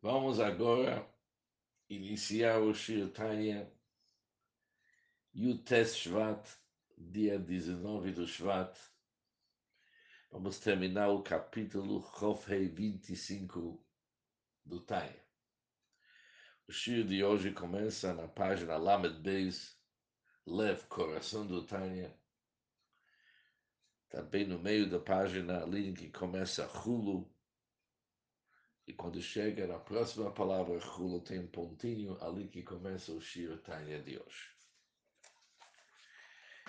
Vamos 0.00 0.38
agora 0.38 1.04
iniciar 1.90 2.60
o 2.60 2.72
Shir 2.72 3.10
Tanya, 3.10 3.68
Yutes 5.34 5.96
Shvat, 5.96 6.48
dia 6.96 7.36
19 7.36 8.12
do 8.12 8.24
Shvat. 8.24 8.78
Vamos 10.30 10.60
terminar 10.60 11.08
o 11.08 11.20
capítulo 11.20 12.00
Chofrei 12.16 12.68
25 12.68 13.84
do 14.64 14.80
Tanya. 14.82 15.20
O 16.68 16.72
Shir 16.72 17.04
de 17.04 17.24
hoje 17.24 17.50
começa 17.52 18.14
na 18.14 18.28
página 18.28 18.76
Lamed 18.76 19.18
Beis, 19.20 19.76
Lev, 20.46 20.84
coração 20.84 21.44
do 21.44 21.66
Tanya. 21.66 22.16
Está 24.04 24.22
bem 24.22 24.46
no 24.46 24.60
meio 24.60 24.88
da 24.88 25.00
página, 25.00 25.64
ali 25.64 25.88
em 25.88 25.94
que 25.94 26.08
começa 26.08 26.68
Hulu, 26.68 27.28
e 28.88 28.92
quando 28.94 29.20
chega 29.20 29.66
na 29.66 29.78
próxima 29.78 30.30
palavra, 30.30 30.78
Hulu 30.78 31.20
tem 31.20 31.38
um 31.40 31.46
pontinho 31.46 32.16
ali 32.22 32.48
que 32.48 32.62
começa 32.62 33.12
o 33.12 33.20
Shir 33.20 33.58
Tanya 33.58 34.00
de 34.00 34.18
hoje. 34.18 34.48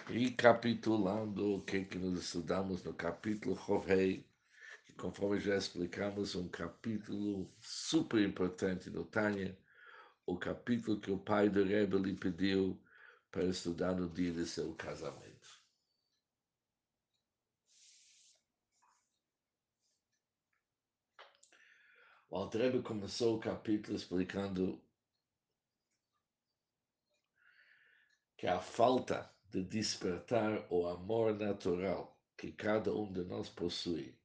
Recapitulando 0.05 1.55
o 1.55 1.61
que, 1.61 1.85
que 1.85 1.97
nós 1.97 2.19
estudamos 2.19 2.83
no 2.83 2.93
capítulo 2.93 3.55
Chovei, 3.55 4.27
que 4.85 4.93
conforme 4.95 5.39
já 5.39 5.55
explicamos, 5.55 6.35
um 6.35 6.49
capítulo 6.49 7.49
super 7.61 8.21
importante 8.21 8.89
do 8.89 9.05
Tanya, 9.05 9.57
o 10.25 10.37
capítulo 10.37 10.99
que 10.99 11.11
o 11.11 11.17
pai 11.17 11.47
do 11.47 11.63
Rebbe 11.63 11.99
lhe 11.99 12.17
pediu 12.17 12.77
para 13.31 13.45
estudar 13.45 13.95
no 13.95 14.09
dia 14.09 14.33
de 14.33 14.45
seu 14.45 14.73
casamento. 14.75 15.28
O 22.31 22.37
Altrebe 22.37 22.83
começou 22.83 23.37
o 23.37 23.39
capítulo 23.39 23.97
explicando 23.97 24.79
que 28.37 28.45
a 28.45 28.61
falta 28.61 29.33
de 29.45 29.63
despertar 29.63 30.71
o 30.71 30.85
amor 30.87 31.33
natural 31.33 32.21
que 32.37 32.51
cada 32.51 32.93
um 32.93 33.11
de 33.11 33.23
nós 33.23 33.49
possui, 33.49 34.15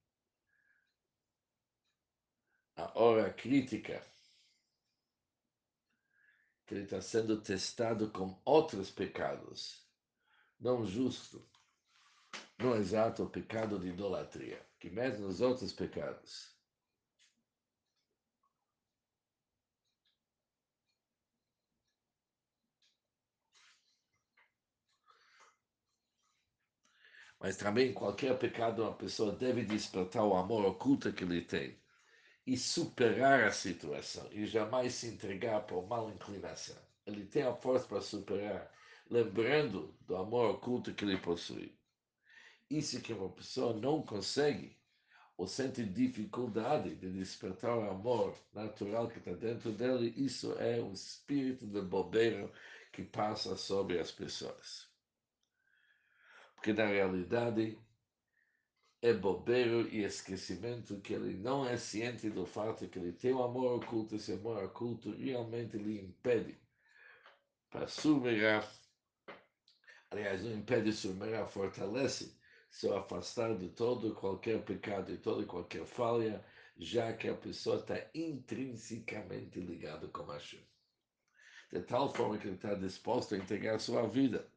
a 2.77 2.99
hora 2.99 3.33
crítica 3.33 4.05
que 6.67 6.75
ele 6.75 6.85
está 6.85 7.01
sendo 7.01 7.41
testado 7.41 8.11
com 8.11 8.39
outros 8.45 8.91
pecados, 8.91 9.83
não 10.61 10.85
justo, 10.85 11.49
no 12.59 12.77
exato 12.77 13.25
o 13.25 13.31
pecado 13.31 13.79
de 13.79 13.89
idolatria, 13.89 14.65
que 14.79 14.91
mesmo 14.91 15.27
os 15.27 15.41
outros 15.41 15.73
pecados 15.73 16.54
Mas 27.41 27.57
também 27.57 27.93
qualquer 27.93 28.39
pecado 28.39 28.83
uma 28.83 28.95
pessoa 28.95 29.33
deve 29.33 29.65
despertar 29.65 30.25
o 30.25 30.35
amor 30.35 30.65
oculto 30.65 31.13
que 31.13 31.25
ele 31.25 31.43
tem 31.43 31.79
e 32.47 32.57
superar 32.57 33.45
a 33.45 33.51
situação 33.51 34.27
e 34.31 34.47
jamais 34.47 34.95
se 34.95 35.09
entregar 35.09 35.67
por 35.67 35.87
mal 35.87 36.11
inclinação. 36.11 36.77
Ele 37.07 37.25
tem 37.27 37.43
a 37.43 37.55
força 37.55 37.87
para 37.87 38.01
superar, 38.01 38.71
lembrando 39.11 39.95
do 40.03 40.17
amor 40.17 40.51
oculto 40.51 40.95
que 40.95 41.05
ele 41.05 41.19
possui. 41.19 41.79
Isso 42.71 43.01
que 43.01 43.13
uma 43.13 43.31
pessoa 43.31 43.75
não 43.75 44.03
consegue 44.03 44.79
ou 45.37 45.47
sente 45.47 45.85
dificuldade 45.85 46.95
de 46.95 47.11
despertar 47.11 47.77
o 47.77 47.91
amor 47.91 48.37
natural 48.53 49.09
que 49.09 49.19
está 49.19 49.33
dentro 49.33 49.73
dele, 49.73 50.15
isso 50.17 50.53
é 50.59 50.81
um 50.81 50.93
espírito 50.93 51.67
de 51.67 51.81
bobeira 51.83 52.51
que 52.93 53.03
passa 53.03 53.57
sobre 53.57 53.99
as 53.99 54.13
pessoas 54.13 54.94
que 56.65 56.73
na 56.73 56.87
realidade 56.87 57.79
é 59.03 59.13
bobeiro 59.13 59.87
e 59.89 60.03
esquecimento 60.03 60.99
que 61.03 61.13
ele 61.13 61.37
não 61.37 61.69
é 61.69 61.77
ciente 61.77 62.31
do 62.31 62.47
fato 62.47 62.89
que 62.89 62.99
ele 62.99 63.13
tem 63.13 63.35
um 63.35 63.45
amor 63.45 63.75
oculto, 63.75 64.17
esse 64.17 64.33
amor 64.33 64.65
oculto 64.65 65.15
realmente 65.15 65.77
lhe 65.77 66.01
impede 66.01 66.59
para 67.69 67.87
submerar, 67.87 68.67
aliás, 70.11 70.43
não 70.43 70.53
impede 70.53 70.91
submerar, 70.91 71.47
fortalece 71.47 72.35
se 72.71 72.89
afastar 72.89 73.59
de 73.59 73.69
todo 73.69 74.15
qualquer 74.15 74.65
pecado 74.65 75.13
e 75.13 75.19
toda 75.19 75.45
qualquer 75.45 75.85
falha, 75.85 76.43
já 76.79 77.13
que 77.13 77.29
a 77.29 77.35
pessoa 77.35 77.77
está 77.77 78.01
intrinsecamente 78.15 79.61
ligada 79.61 80.09
com 80.09 80.25
Hashem. 80.25 80.67
De 81.71 81.83
tal 81.83 82.11
forma 82.15 82.39
que 82.39 82.47
ele 82.47 82.57
está 82.57 82.73
disposto 82.75 83.35
a 83.35 83.39
entregar 83.39 83.79
sua 83.79 84.09
vida. 84.09 84.51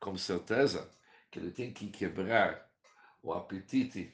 Com 0.00 0.16
certeza, 0.16 0.90
que 1.30 1.38
ele 1.38 1.50
tem 1.50 1.72
que 1.72 1.88
quebrar 1.88 2.68
o 3.22 3.32
apetite 3.32 4.12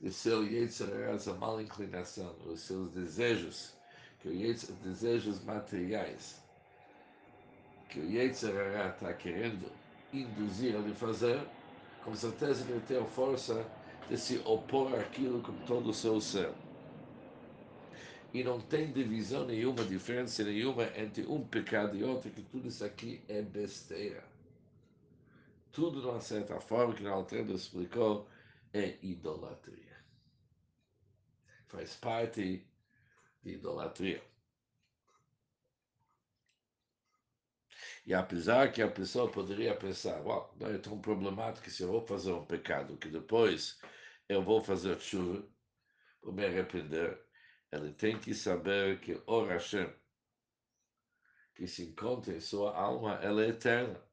de 0.00 0.12
seu 0.12 0.44
Yetzirah, 0.44 1.12
essa 1.12 1.34
mal 1.34 1.60
inclinação, 1.60 2.34
os 2.46 2.60
seus 2.60 2.90
desejos, 2.90 3.74
que 4.20 4.28
os 4.28 4.62
desejos 4.82 5.42
materiais, 5.44 6.40
que 7.88 8.00
o 8.00 8.10
Yetzirah 8.10 8.88
está 8.88 9.12
querendo 9.12 9.70
induzir 10.12 10.74
ele 10.74 10.92
a 10.92 10.94
fazer, 10.94 11.40
com 12.04 12.14
certeza 12.14 12.64
ele 12.68 12.80
tem 12.80 12.98
a 12.98 13.04
força 13.04 13.66
de 14.08 14.16
se 14.16 14.38
opor 14.44 14.94
àquilo 14.98 15.42
com 15.42 15.52
todo 15.66 15.90
o 15.90 15.94
seu 15.94 16.20
ser. 16.20 16.52
E 18.32 18.44
não 18.44 18.60
tem 18.60 18.92
divisão 18.92 19.46
nenhuma, 19.46 19.84
diferença 19.84 20.44
nenhuma 20.44 20.84
entre 20.96 21.26
um 21.26 21.42
pecado 21.46 21.96
e 21.96 22.04
outro, 22.04 22.30
que 22.30 22.42
tudo 22.42 22.68
isso 22.68 22.84
aqui 22.84 23.22
é 23.28 23.40
besteira 23.42 24.22
tudo 25.72 26.00
de 26.00 26.06
uma 26.06 26.20
certa 26.20 26.60
forma, 26.60 26.94
que 26.94 27.04
o 27.04 27.12
Altrendo 27.12 27.54
explicou, 27.54 28.28
é 28.72 28.98
idolatria. 29.02 29.96
Faz 31.68 31.96
parte 31.96 32.66
de 33.42 33.50
idolatria. 33.50 34.22
E 38.06 38.14
apesar 38.14 38.72
que 38.72 38.80
a 38.80 38.90
pessoa 38.90 39.30
poderia 39.30 39.76
pensar, 39.76 40.20
well, 40.22 40.50
não 40.58 40.68
é 40.68 40.78
tão 40.78 40.98
problemático 40.98 41.70
se 41.70 41.82
eu 41.82 41.88
vou 41.88 42.00
fazer 42.00 42.32
um 42.32 42.44
pecado, 42.44 42.96
que 42.96 43.08
depois 43.08 43.78
eu 44.28 44.42
vou 44.42 44.62
fazer 44.62 44.98
chuva, 44.98 45.46
vou 46.22 46.32
me 46.32 46.46
arrepender, 46.46 47.22
ele 47.70 47.92
tem 47.92 48.18
que 48.18 48.32
saber 48.32 48.98
que 49.00 49.22
o 49.26 49.44
Hashem, 49.44 49.92
que 51.54 51.66
se 51.66 51.84
encontra 51.84 52.34
em 52.34 52.40
sua 52.40 52.74
alma, 52.74 53.16
ela 53.22 53.44
é 53.44 53.48
eterna. 53.48 54.07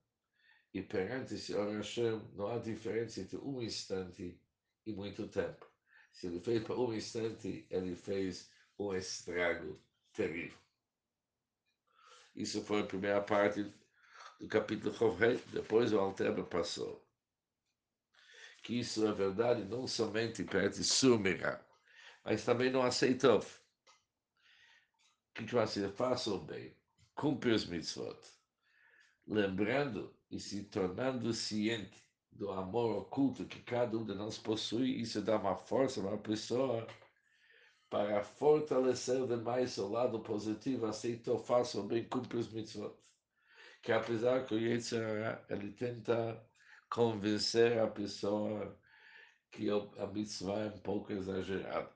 E 0.76 0.82
perante 0.82 1.36
esse 1.36 1.54
Hashem, 1.54 2.22
não 2.34 2.48
há 2.48 2.58
diferença 2.58 3.22
entre 3.22 3.38
um 3.38 3.62
instante 3.62 4.38
e 4.86 4.92
muito 4.92 5.26
tempo. 5.26 5.66
Se 6.12 6.28
ele 6.28 6.42
fez 6.42 6.62
para 6.66 6.76
um 6.76 6.94
instante, 6.94 7.66
ele 7.70 7.96
fez 7.96 8.52
um 8.78 8.94
estrago 8.94 9.82
terrível. 10.12 10.58
Isso 12.36 12.62
foi 12.62 12.82
a 12.82 12.86
primeira 12.86 13.22
parte 13.22 13.74
do 14.38 14.50
capítulo 14.50 14.94
Chovrei. 14.94 15.42
Depois 15.54 15.94
o 15.94 15.98
Alteba 15.98 16.44
passou. 16.44 17.02
Que 18.62 18.82
isso 18.82 19.08
é 19.08 19.14
verdade 19.14 19.64
não 19.64 19.88
somente 19.88 20.44
perante 20.44 20.84
Sumira, 20.84 21.66
mas 22.22 22.44
também 22.44 22.70
não 22.70 22.82
aceitou. 22.82 23.40
Que, 25.34 25.48
ser? 25.68 25.90
Faça 25.94 26.32
o 26.32 26.40
bem, 26.42 26.76
cumpre 27.14 27.54
os 27.54 27.66
mitzvot. 27.66 28.20
Lembrando 29.26 30.14
e 30.36 30.40
se 30.40 30.64
tornando 30.64 31.34
ciente 31.34 32.04
do 32.30 32.52
amor 32.52 32.98
oculto 32.98 33.46
que 33.46 33.62
cada 33.62 33.98
um 33.98 34.06
de 34.06 34.14
nós 34.14 34.38
possui, 34.38 35.00
isso 35.00 35.22
dá 35.22 35.38
uma 35.38 35.56
força 35.56 36.02
a 36.02 36.04
uma 36.04 36.18
pessoa 36.18 36.86
para 37.90 38.22
fortalecer 38.22 39.26
demais 39.28 39.78
o 39.78 39.88
lado 39.88 40.20
positivo, 40.20 40.88
aceitou, 40.88 41.40
faça 41.40 41.80
o 41.80 41.84
bem, 41.84 42.04
cumpre 42.10 42.38
os 42.38 42.52
mitzvot. 42.52 42.94
Que 43.82 43.94
apesar 43.94 44.46
que 44.46 44.56
o 44.56 44.60
Yetzirah, 44.60 45.46
ele 45.50 45.72
tenta 45.72 46.46
convencer 46.90 47.80
a 47.80 47.88
pessoa 47.88 48.78
que 49.52 49.70
a 49.70 50.08
mitzvah 50.08 50.66
é 50.66 50.68
um 50.68 50.80
pouco 50.80 51.14
exagerada. 51.14 51.96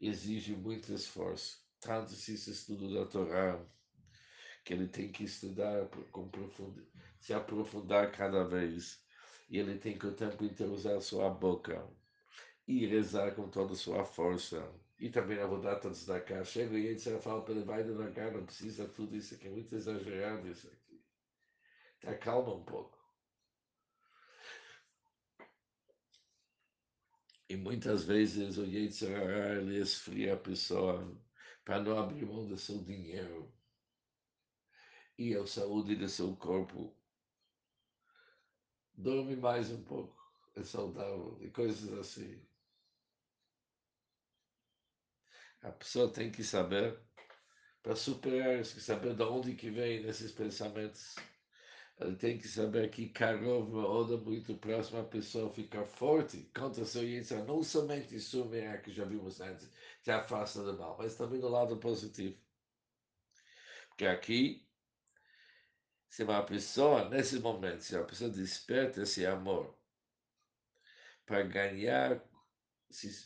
Exige 0.00 0.56
muito 0.56 0.92
esforço, 0.92 1.64
tanto 1.78 2.10
se 2.12 2.34
estuda 2.34 2.92
da 2.92 3.06
Torá, 3.06 3.64
que 4.66 4.74
ele 4.74 4.88
tem 4.88 5.12
que 5.12 5.22
estudar 5.22 5.88
com 6.10 6.28
se 7.20 7.32
aprofundar 7.32 8.10
cada 8.10 8.42
vez. 8.42 9.00
E 9.48 9.58
ele 9.58 9.78
tem 9.78 9.96
que 9.96 10.08
o 10.08 10.12
tempo 10.12 10.44
inteiro 10.44 10.72
usar 10.72 11.00
sua 11.00 11.30
boca 11.30 11.88
e 12.66 12.84
rezar 12.84 13.32
com 13.36 13.48
toda 13.48 13.74
a 13.74 13.76
sua 13.76 14.04
força. 14.04 14.68
E 14.98 15.08
também 15.08 15.38
a 15.38 15.46
Vodata 15.46 15.88
cá. 16.20 16.42
Chega 16.42 16.76
e 16.76 16.86
ele 16.86 16.98
fala 17.20 17.42
para 17.42 17.54
ele, 17.54 17.64
vai 17.64 17.84
devagar, 17.84 18.32
não 18.32 18.44
precisa 18.44 18.88
tudo 18.88 19.14
isso 19.14 19.34
aqui, 19.34 19.46
é 19.46 19.50
muito 19.50 19.72
exagerado 19.72 20.48
isso 20.48 20.66
aqui. 20.66 21.00
Tá, 22.00 22.16
calma 22.16 22.54
um 22.54 22.64
pouco. 22.64 22.98
E 27.48 27.56
muitas 27.56 28.04
vezes 28.04 28.58
o 28.58 28.64
Yetzirah, 28.64 29.60
ele 29.60 29.78
esfria 29.78 30.34
a 30.34 30.36
pessoa 30.36 31.16
para 31.64 31.80
não 31.80 31.96
abrir 31.96 32.26
mão 32.26 32.44
do 32.48 32.58
seu 32.58 32.82
dinheiro 32.82 33.55
e 35.18 35.34
a 35.34 35.46
saúde 35.46 35.96
do 35.96 36.08
seu 36.08 36.36
corpo. 36.36 36.94
Dorme 38.94 39.36
mais 39.36 39.70
um 39.70 39.82
pouco, 39.84 40.16
é 40.54 40.62
saudável, 40.62 41.38
e 41.40 41.50
coisas 41.50 41.92
assim. 41.92 42.40
A 45.62 45.70
pessoa 45.70 46.12
tem 46.12 46.30
que 46.30 46.44
saber, 46.44 46.98
para 47.82 47.96
superar 47.96 48.60
isso, 48.60 48.80
saber 48.80 49.14
de 49.14 49.22
onde 49.22 49.54
que 49.54 49.70
vem 49.70 50.04
esses 50.06 50.32
pensamentos. 50.32 51.14
Ele 51.98 52.14
tem 52.16 52.38
que 52.38 52.46
saber 52.46 52.90
que 52.90 53.08
Karov 53.08 53.74
Oda 53.74 54.18
muito 54.18 54.54
próximo 54.58 55.00
a 55.00 55.04
pessoa 55.04 55.52
ficar 55.52 55.84
forte 55.86 56.42
contra 56.54 56.84
seu 56.84 57.02
Yitzhak, 57.02 57.46
não 57.46 57.62
somente 57.62 58.20
Sumer, 58.20 58.82
que 58.82 58.92
já 58.92 59.04
vimos 59.04 59.40
antes, 59.40 59.70
que 60.02 60.10
afasta 60.10 60.62
do 60.62 60.78
mal, 60.78 60.96
mas 60.98 61.16
também 61.16 61.40
do 61.40 61.48
lado 61.48 61.78
positivo. 61.78 62.38
Porque 63.88 64.06
aqui, 64.06 64.65
se 66.08 66.22
uma 66.22 66.42
pessoa, 66.42 67.08
nesse 67.08 67.38
momento, 67.40 67.82
se 67.82 67.96
a 67.96 68.04
pessoa 68.04 68.30
desperta 68.30 69.02
esse 69.02 69.26
amor 69.26 69.76
para 71.24 71.42
ganhar, 71.42 72.22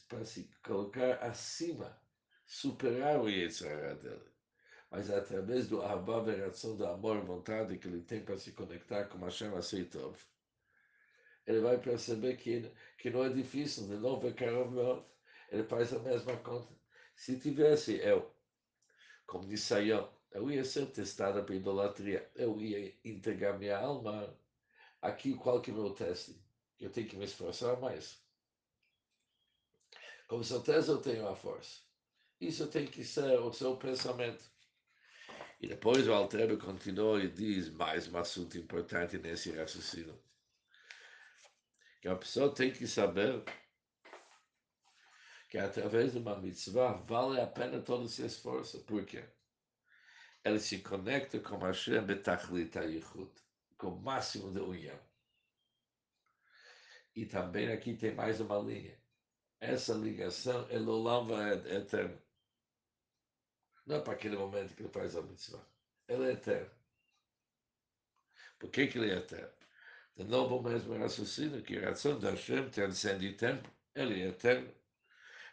para 0.09 0.25
se 0.25 0.51
colocar 0.65 1.15
acima, 1.23 2.01
superar 2.47 3.21
o 3.21 3.29
Yitzhak 3.29 4.03
dele, 4.03 4.31
mas 4.91 5.09
é 5.09 5.19
através 5.19 5.69
do 5.69 5.83
Abba, 5.83 6.21
a 6.21 6.77
do 6.77 6.87
amor 6.87 7.19
e 7.19 7.27
vontade 7.27 7.79
que 7.79 7.87
ele 7.87 8.03
tem 8.03 8.25
para 8.25 8.39
se 8.39 8.53
conectar 8.53 9.05
com 9.05 9.19
Hashem 9.19 9.55
Aceitov, 9.55 10.17
ele 11.47 11.61
vai 11.61 11.79
perceber 11.79 12.37
que, 12.37 12.71
que 12.99 13.11
não 13.11 13.25
é 13.25 13.29
difícil, 13.29 13.87
de 13.87 13.97
novo 13.97 14.29
é 14.29 14.33
Karov 14.33 15.05
Ele 15.51 15.65
faz 15.65 15.93
a 15.93 15.99
mesma 15.99 16.37
conta. 16.39 16.73
Se 17.15 17.39
tivesse 17.39 17.97
eu, 17.97 18.35
como 19.27 19.57
Sayão, 19.57 20.13
eu 20.33 20.51
ia 20.51 20.65
ser 20.65 20.87
testado 20.87 21.43
para 21.45 21.55
idolatria, 21.55 22.31
eu 22.35 22.61
ia 22.61 22.95
entregar 23.05 23.59
minha 23.59 23.79
alma. 23.79 24.37
Aqui, 25.03 25.35
qual 25.35 25.61
que 25.61 25.71
é 25.71 25.75
o 25.75 25.77
meu 25.77 25.91
teste? 25.91 26.41
Eu 26.79 26.91
tenho 26.91 27.09
que 27.09 27.17
me 27.17 27.25
esforçar 27.25 27.81
mais. 27.81 28.23
Com 30.29 30.43
certeza 30.43 30.93
eu 30.93 31.01
tenho 31.01 31.27
a 31.29 31.35
força. 31.35 31.81
Isso 32.41 32.69
tem 32.69 32.87
que 32.87 33.05
ser 33.05 33.41
o 33.41 33.53
seu 33.53 33.77
pensamento. 33.77 34.45
E 35.61 35.67
depois 35.67 36.07
o 36.07 36.13
Altero 36.13 36.57
continua 36.59 37.23
e 37.23 37.29
diz 37.29 37.69
mais 37.71 38.09
um 38.09 38.17
assunto 38.17 38.57
importante 38.57 39.19
nesse 39.19 39.51
raciocínio. 39.51 40.19
Que 42.01 42.09
a 42.09 42.17
pessoa 42.17 42.55
tem 42.55 42.73
que 42.73 42.87
saber 42.87 43.45
que 45.51 45.59
através 45.59 46.13
de 46.13 46.19
uma 46.19 46.39
mitzvah 46.39 46.93
vale 46.93 47.41
a 47.41 47.47
pena 47.47 47.83
todo 47.83 48.07
esse 48.07 48.25
esforço. 48.25 48.81
Por 48.85 49.05
quê? 49.05 49.25
Ele 50.45 50.59
se 50.59 50.79
conecta 50.81 51.39
com 51.41 51.59
Hashem 51.59 52.05
betachlit 52.05 52.75
yichud, 52.77 53.31
com 53.77 53.89
o 53.89 54.01
máximo 54.01 54.51
de 54.53 54.61
união. 54.61 54.99
E 57.15 57.27
também 57.27 57.71
aqui 57.73 57.95
tem 57.95 58.15
mais 58.15 58.41
uma 58.41 58.59
linha. 58.59 58.99
Essa 59.61 59.93
ligação 59.93 60.67
é 60.71 60.79
Lolam 60.79 61.39
é 61.39 61.77
eterno. 61.77 62.19
Não 63.85 63.97
é 63.97 64.01
para 64.01 64.15
aquele 64.15 64.37
momento 64.37 64.75
que 64.75 64.83
ele 64.83 64.89
faz 64.89 65.17
a 65.17 65.23
mitzvah. 65.23 65.67
Ele 66.09 66.31
é 66.31 66.33
eterno. 66.33 66.71
Por 68.59 68.71
que, 68.71 68.87
que 68.87 68.99
ele 68.99 69.11
é 69.11 69.17
eterno? 69.17 69.53
De 70.17 70.25
novo, 70.25 70.57
o 70.57 70.63
mesmo 70.63 70.97
raciocínio 70.97 71.63
que 71.63 71.77
a 71.79 71.91
razão 71.91 72.19
da 72.19 72.31
Hashem 72.31 72.71
transcende 72.71 73.33
tempo. 73.35 73.71
Ele 73.95 74.23
é 74.23 74.29
eterno. 74.29 74.73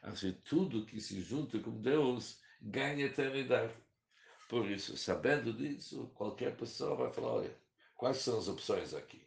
Assim, 0.01 0.33
tudo 0.45 0.85
que 0.85 1.01
se 1.01 1.21
junta 1.21 1.59
com 1.59 1.81
Deus 1.81 2.41
ganha 2.61 3.05
eternidade. 3.05 3.73
Por 4.47 4.69
isso, 4.69 4.95
sabendo 4.95 5.51
disso, 5.51 6.09
qualquer 6.15 6.55
pessoa 6.55 6.95
vai 6.95 7.11
falar: 7.11 7.33
olha, 7.33 7.57
quais 7.95 8.17
são 8.17 8.37
as 8.37 8.47
opções 8.47 8.93
aqui? 8.93 9.21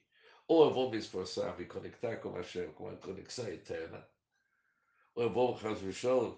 Ou 0.48 0.64
eu 0.64 0.74
vou 0.74 0.90
me 0.90 0.96
esforçar, 0.96 1.56
me 1.58 1.66
conectar 1.66 2.16
com 2.16 2.32
Hashem, 2.32 2.72
com 2.72 2.88
a 2.88 2.96
conexão 2.96 3.46
eterna, 3.48 4.08
ou 5.14 5.24
eu 5.24 5.30
vou, 5.32 5.54
Hashem, 5.54 6.36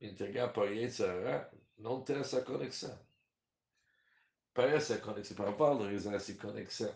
entregar 0.00 0.52
para 0.52 0.70
Yetzirah, 0.70 1.50
não 1.78 2.02
ter 2.02 2.16
essa 2.16 2.42
conexão. 2.42 2.98
Para 4.52 4.72
essa 4.72 4.98
conexão, 4.98 5.36
para 5.36 5.50
valorizar 5.52 6.14
essa 6.14 6.34
conexão, 6.34 6.94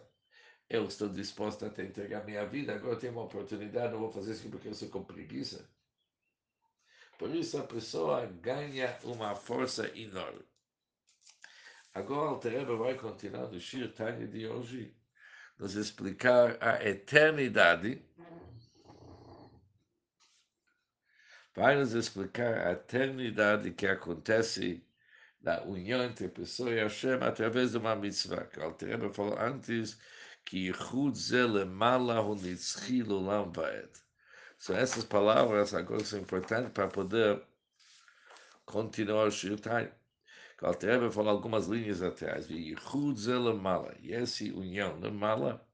eu 0.68 0.84
estou 0.86 1.08
disposto 1.08 1.64
a 1.64 1.68
entregar 1.68 2.24
minha 2.24 2.44
vida, 2.44 2.74
agora 2.74 2.96
tenho 2.96 3.12
uma 3.12 3.24
oportunidade, 3.24 3.92
não 3.92 4.00
vou 4.00 4.12
fazer 4.12 4.32
isso 4.32 4.50
porque 4.50 4.68
eu 4.68 4.74
sou 4.74 4.88
com 4.88 5.04
preguiça. 5.04 5.70
Por 7.18 7.34
isso 7.34 7.56
a 7.56 7.62
pessoa 7.62 8.26
ganha 8.26 8.98
uma 9.04 9.34
força 9.34 9.88
enorme. 9.96 10.44
Agora 11.96 12.32
o 12.32 12.38
Tereba 12.38 12.76
vai 12.76 12.94
continuar 12.94 13.48
no 13.48 13.58
Shir 13.58 13.90
Tanya 13.94 14.26
de 14.26 14.46
hoje, 14.46 14.94
nos 15.58 15.76
explicar 15.76 16.58
a 16.60 16.86
eternidade 16.86 18.04
vai 21.54 21.74
nos 21.74 21.94
explicar 21.94 22.66
a 22.66 22.72
eternidade 22.72 23.70
que 23.70 23.86
acontece 23.86 24.86
na 25.40 25.62
união 25.62 26.04
entre 26.04 26.26
a 26.26 26.28
pessoa 26.28 26.70
e 26.70 26.82
Hashem 26.82 27.14
através 27.22 27.70
de 27.70 27.78
uma 27.78 27.96
mitzvah. 27.96 28.44
Que 28.44 28.60
o 28.60 28.64
Alter 28.64 29.10
falou 29.10 29.38
antes 29.38 29.98
que. 30.44 30.70
São 34.58 34.76
essas 34.76 35.04
palavras 35.04 35.72
agora 35.72 36.04
são 36.04 36.20
importantes 36.20 36.72
para 36.72 36.88
poder 36.88 37.42
continuar 38.66 39.28
o 39.28 39.30
Shirtai. 39.30 39.86
O 39.86 40.05
Alter 40.62 41.10
falou 41.10 41.30
algumas 41.30 41.66
linhas 41.66 42.02
atrás. 42.02 42.48
Yichud 42.48 43.18
Mala. 43.60 43.94
E 44.00 44.14
essa 44.14 44.44
união 44.44 44.98
Mala 45.12 45.66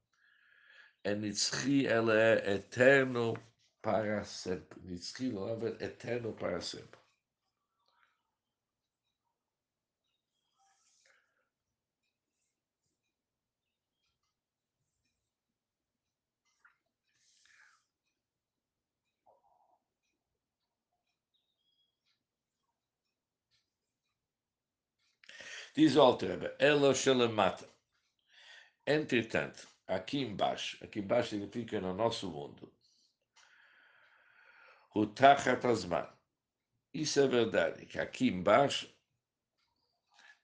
é 1.05 1.14
Nitzchi, 1.14 1.87
ela 1.87 2.19
é 2.19 2.55
eterno 2.55 3.34
para 3.81 4.25
sempre. 4.25 4.81
Nitzki 4.82 5.31
Loavet, 5.31 5.82
eterno 5.82 6.32
para 6.32 6.61
sempre. 6.61 7.01
Diz 25.74 25.96
o 25.96 26.02
Altreba, 26.02 26.55
Elo 26.58 26.94
Shelemata. 26.94 27.67
Entretanto, 28.86 29.67
aqui 29.86 30.20
embaixo, 30.20 30.76
aqui 30.84 30.98
embaixo 30.98 31.31
significa 31.31 31.81
no 31.81 31.94
nosso 31.94 32.31
mundo, 32.31 32.70
o 34.94 35.06
Tachat 35.06 35.67
Azman. 35.67 36.06
Isso 36.93 37.20
é 37.20 37.26
verdade, 37.26 37.86
que 37.86 37.98
aqui 37.98 38.29
embaixo, 38.29 38.94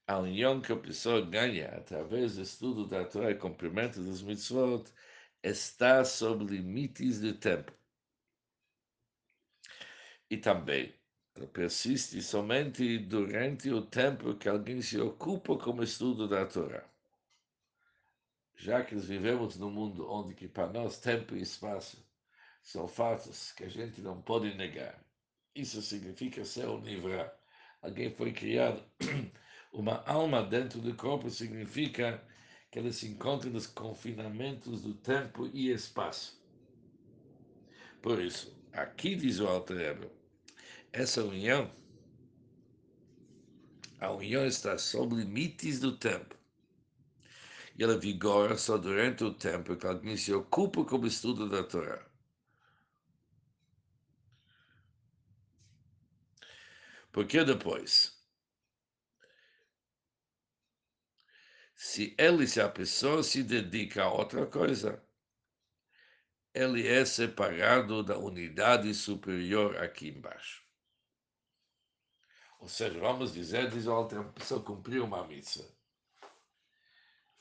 a 0.06 0.18
união 0.18 0.62
que 0.62 0.72
a 0.72 0.76
pessoa 0.76 1.20
ganha 1.20 1.76
através 1.76 2.36
do 2.36 2.42
estudo 2.42 2.86
da 2.86 3.04
Torá 3.04 3.30
e 3.30 3.34
cumprimento 3.34 4.02
dos 4.02 4.22
mitzvot 4.22 4.90
está 5.42 6.06
sob 6.06 6.42
limites 6.42 7.20
de 7.20 7.34
tempo. 7.34 7.70
E 10.30 10.38
também 10.38 10.97
persiste 11.46 12.20
somente 12.22 12.98
durante 12.98 13.70
o 13.70 13.82
tempo 13.82 14.34
que 14.34 14.48
alguém 14.48 14.82
se 14.82 14.98
ocupa 14.98 15.56
com 15.56 15.72
o 15.72 15.82
estudo 15.82 16.26
da 16.26 16.44
Torá. 16.44 16.84
Já 18.56 18.82
que 18.82 18.96
vivemos 18.96 19.56
num 19.56 19.70
mundo 19.70 20.10
onde 20.10 20.34
que 20.34 20.48
para 20.48 20.72
nós 20.72 20.98
tempo 20.98 21.36
e 21.36 21.42
espaço 21.42 22.04
são 22.62 22.88
fatos 22.88 23.52
que 23.52 23.64
a 23.64 23.68
gente 23.68 24.00
não 24.00 24.20
pode 24.20 24.54
negar. 24.54 25.02
Isso 25.54 25.80
significa 25.80 26.44
ser 26.44 26.68
um 26.68 26.80
Nivra. 26.80 27.32
Alguém 27.80 28.10
foi 28.10 28.32
criado, 28.32 28.82
uma 29.72 30.02
alma 30.04 30.42
dentro 30.42 30.80
do 30.80 30.94
corpo 30.94 31.30
significa 31.30 32.22
que 32.70 32.78
ele 32.78 32.92
se 32.92 33.06
encontra 33.08 33.48
nos 33.48 33.66
confinamentos 33.66 34.82
do 34.82 34.94
tempo 34.94 35.46
e 35.54 35.70
espaço. 35.70 36.38
Por 38.02 38.20
isso, 38.20 38.56
aqui 38.72 39.14
diz 39.14 39.40
o 39.40 39.46
Alter 39.46 39.96
essa 40.92 41.22
união, 41.22 41.70
a 44.00 44.10
união 44.10 44.46
está 44.46 44.78
sob 44.78 45.14
limites 45.14 45.80
do 45.80 45.96
tempo. 45.96 46.36
E 47.76 47.82
ela 47.82 47.98
vigora 47.98 48.56
só 48.56 48.76
durante 48.76 49.22
o 49.22 49.32
tempo 49.32 49.76
que 49.76 49.86
alguém 49.86 50.16
se 50.16 50.32
ocupa 50.32 50.84
com 50.84 50.98
o 50.98 51.06
estudo 51.06 51.48
da 51.48 51.62
Torá. 51.62 52.04
Porque 57.12 57.44
depois, 57.44 58.16
se 61.74 62.14
ele, 62.18 62.46
se 62.46 62.60
a 62.60 62.68
pessoa 62.68 63.22
se 63.22 63.42
dedica 63.42 64.04
a 64.04 64.12
outra 64.12 64.46
coisa, 64.46 65.02
ele 66.52 66.86
é 66.86 67.04
separado 67.04 68.02
da 68.02 68.18
unidade 68.18 68.92
superior 68.94 69.76
aqui 69.76 70.08
embaixo. 70.08 70.67
Ou 72.58 72.68
seja, 72.68 72.98
vamos 72.98 73.32
dizer, 73.32 73.70
diz 73.70 73.86
o 73.86 73.92
Alter, 73.92 74.20
uma 74.20 74.32
pessoa 74.32 74.62
cumpriu 74.62 75.04
uma 75.04 75.26
missa. 75.26 75.66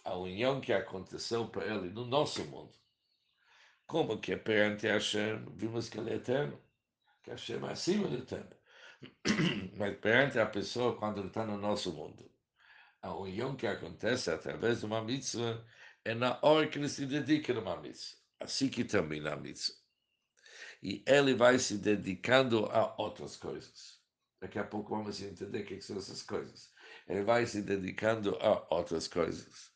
A 0.04 0.16
união 0.16 0.62
que 0.62 0.72
aconteceu 0.72 1.48
para 1.50 1.66
ele 1.66 1.90
no 1.90 2.06
nosso 2.06 2.46
mundo, 2.46 2.74
como 3.86 4.20
que 4.20 4.34
é 4.34 4.38
perante 4.38 4.88
Hashem, 4.88 5.46
vimos 5.56 5.90
que 5.90 5.98
ele 5.98 6.12
é 6.12 6.16
eterno, 6.16 6.62
que 7.24 7.32
Hashem 7.32 7.66
é 7.66 7.72
acima 7.72 8.08
do 8.08 8.26
tempo. 8.26 8.56
Mas 9.76 9.98
perante 9.98 10.40
a 10.40 10.46
pessoa, 10.46 10.98
quando 10.98 11.20
ele 11.20 11.28
está 11.28 11.46
no 11.46 11.58
nosso 11.58 11.92
mundo, 11.94 12.30
a 13.02 13.14
união 13.14 13.56
que 13.56 13.68
acontece 13.68 14.32
através 14.32 14.80
de 14.80 14.86
uma 14.86 15.04
mitzvah 15.04 15.64
é 16.04 16.14
na 16.14 16.40
hora 16.42 16.68
que 16.68 16.78
ele 16.78 16.90
se 16.90 17.06
dedica 17.06 17.54
a 17.54 17.60
uma 17.60 17.82
mitzvah. 17.82 18.18
Assim 18.40 18.70
que 18.70 18.84
termina 18.84 19.34
a 19.34 19.36
mitzvah. 19.36 19.76
E 20.82 21.04
ele 21.08 21.34
vai 21.34 21.58
se 21.60 21.78
dedicando 21.78 22.66
a 22.68 22.96
outras 23.02 23.36
coisas. 23.36 23.97
Daqui 24.40 24.60
a 24.60 24.64
pouco 24.64 24.96
vamos 24.96 25.22
entender 25.22 25.62
o 25.62 25.66
que 25.66 25.82
são 25.82 25.98
essas 25.98 26.22
coisas. 26.22 26.72
Ele 27.08 27.24
vai 27.24 27.46
se 27.46 27.62
dedicando 27.62 28.38
a 28.38 28.76
outras 28.76 29.08
coisas. 29.08 29.72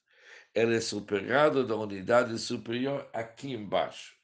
Ele 0.53 0.75
é 0.75 0.81
superado 0.81 1.65
da 1.65 1.75
unidade 1.75 2.37
superior 2.37 3.09
aqui 3.13 3.53
embaixo. 3.53 4.15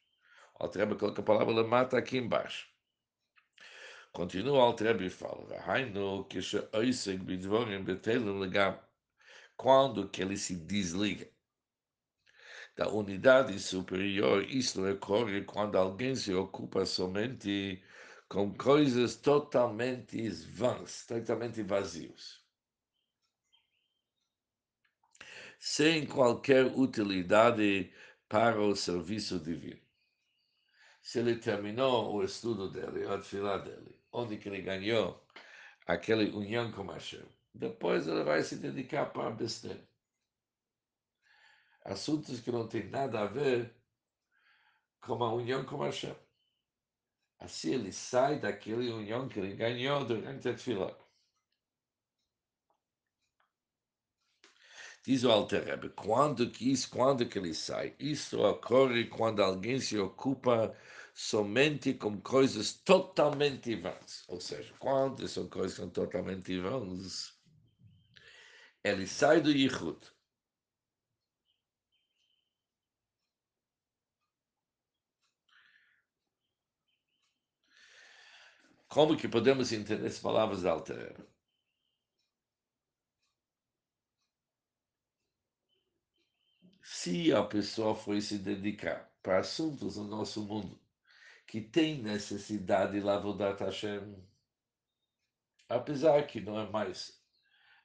O 0.59 0.63
Altrebe 0.63 0.95
coloca 0.95 1.21
a 1.21 1.25
palavra 1.25 1.63
mata 1.63 1.97
aqui 1.97 2.17
embaixo. 2.17 2.67
Continua 4.11 4.57
o 4.57 4.61
Altrebe 4.61 5.05
e 5.05 5.09
fala, 5.09 5.45
quando 9.55 10.09
que 10.09 10.21
ele 10.21 10.37
se 10.37 10.55
desliga 10.55 11.27
da 12.77 12.87
unidade 12.87 13.59
superior, 13.59 14.43
isso 14.43 14.87
ocorre 14.87 15.43
quando 15.43 15.77
alguém 15.77 16.15
se 16.15 16.31
ocupa 16.31 16.85
somente 16.85 17.81
com 18.29 18.53
coisas 18.53 19.15
totalmente 19.15 20.29
vãs, 20.29 21.05
totalmente 21.05 21.61
vazios. 21.63 22.45
Sem 25.59 26.05
qualquer 26.05 26.65
utilidade 26.65 27.91
para 28.27 28.61
o 28.61 28.75
serviço 28.75 29.39
divino. 29.39 29.81
Se 31.01 31.19
ele 31.19 31.37
terminou 31.37 32.13
o 32.15 32.23
estudo 32.23 32.69
dele, 32.69 33.05
a 33.07 33.21
fila 33.21 33.57
dele, 33.59 33.97
onde 34.11 34.37
que 34.37 34.49
ele 34.49 34.61
ganhou 34.61 35.25
aquela 35.85 36.21
união 36.23 36.71
com 36.71 36.85
Hashem, 36.87 37.25
depois 37.53 38.07
ele 38.07 38.23
vai 38.23 38.43
se 38.43 38.57
dedicar 38.57 39.07
para 39.07 39.31
besteira. 39.31 39.87
Assuntos 41.85 42.41
que 42.41 42.51
não 42.51 42.67
têm 42.67 42.89
nada 42.89 43.21
a 43.21 43.25
ver 43.25 43.73
com 44.99 45.23
a 45.23 45.33
união 45.33 45.63
com 45.65 45.77
Hashem. 45.77 46.26
Assim 47.39 47.73
ele 47.73 47.91
sai 47.91 48.39
daquela 48.39 48.81
união 48.81 49.27
que 49.27 49.39
ele 49.39 49.55
ganhou 49.55 50.03
durante 50.05 50.49
a 50.49 50.57
fila. 50.57 50.97
Diz 55.03 55.23
o 55.23 55.31
Alter 55.31 55.63
Rebbe, 55.63 55.89
quando 55.91 56.51
que 56.51 56.69
isso, 56.71 56.89
quando 56.89 57.25
que 57.25 57.39
ele 57.39 57.53
sai? 57.53 57.95
Isso 57.97 58.41
ocorre 58.41 59.05
quando 59.07 59.41
alguém 59.41 59.79
se 59.79 59.97
ocupa 59.97 60.75
somente 61.13 61.93
com 61.93 62.19
coisas 62.21 62.73
totalmente 62.73 63.73
vãs. 63.75 64.25
Ou 64.27 64.41
seja, 64.41 64.73
quando 64.79 65.27
são 65.27 65.47
coisas 65.47 65.77
totalmente 65.91 66.59
vãs, 66.59 67.33
ele 68.83 69.07
sai 69.07 69.39
do 69.39 69.49
Yichud. 69.49 69.97
Como 78.97 79.15
que 79.15 79.27
podemos 79.27 79.71
entender 79.71 80.07
as 80.07 80.17
palavras 80.17 80.63
da 80.63 80.71
Alter 80.71 81.23
se 86.81 87.31
a 87.31 87.43
pessoa 87.43 87.93
foi 87.93 88.19
se 88.21 88.39
dedicar 88.39 89.07
para 89.21 89.41
assuntos 89.41 89.97
no 89.97 90.05
nosso 90.05 90.43
mundo 90.43 90.81
que 91.45 91.61
tem 91.61 92.01
necessidade 92.01 92.93
de 92.93 93.01
Lavodat 93.01 93.63
Hashem, 93.63 94.15
apesar 95.69 96.25
que 96.25 96.41
não 96.41 96.59
é 96.59 96.67
mais 96.67 97.23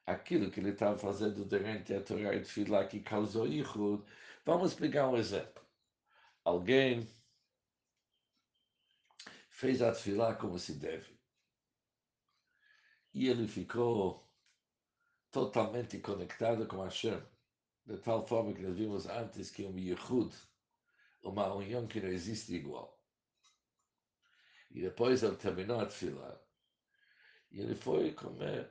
aquilo 0.06 0.50
que 0.50 0.60
ele 0.60 0.70
estava 0.70 0.96
fazendo 0.96 1.44
durante 1.44 1.92
a 1.92 2.02
Torá 2.02 2.34
e 2.34 2.40
Tfilah 2.40 2.86
que 2.86 3.00
causou 3.00 3.46
Yichud, 3.46 4.02
vamos 4.46 4.72
pegar 4.72 5.10
um 5.10 5.18
exemplo. 5.18 5.62
Alguém 6.42 7.06
fez 9.62 9.80
a 9.80 9.92
Tfilah 9.92 10.34
como 10.34 10.58
se 10.58 10.74
deve. 10.74 11.16
E 13.14 13.28
ele 13.28 13.46
ficou 13.46 14.28
totalmente 15.30 16.00
conectado 16.00 16.66
com 16.66 16.82
Hashem 16.82 17.22
de 17.86 17.96
tal 17.98 18.26
forma 18.26 18.52
que 18.52 18.60
nós 18.60 18.76
vimos 18.76 19.06
antes 19.06 19.52
que 19.52 19.64
um 19.64 19.78
Yehud, 19.78 20.34
uma 21.22 21.54
união 21.54 21.86
que 21.86 22.00
não 22.00 22.08
existe 22.08 22.54
igual. 22.54 23.00
E 24.72 24.80
depois 24.80 25.22
ele 25.22 25.36
terminou 25.36 25.80
a 25.80 25.88
fila 25.88 26.44
e 27.52 27.60
ele 27.60 27.76
foi 27.76 28.12
comer, 28.14 28.68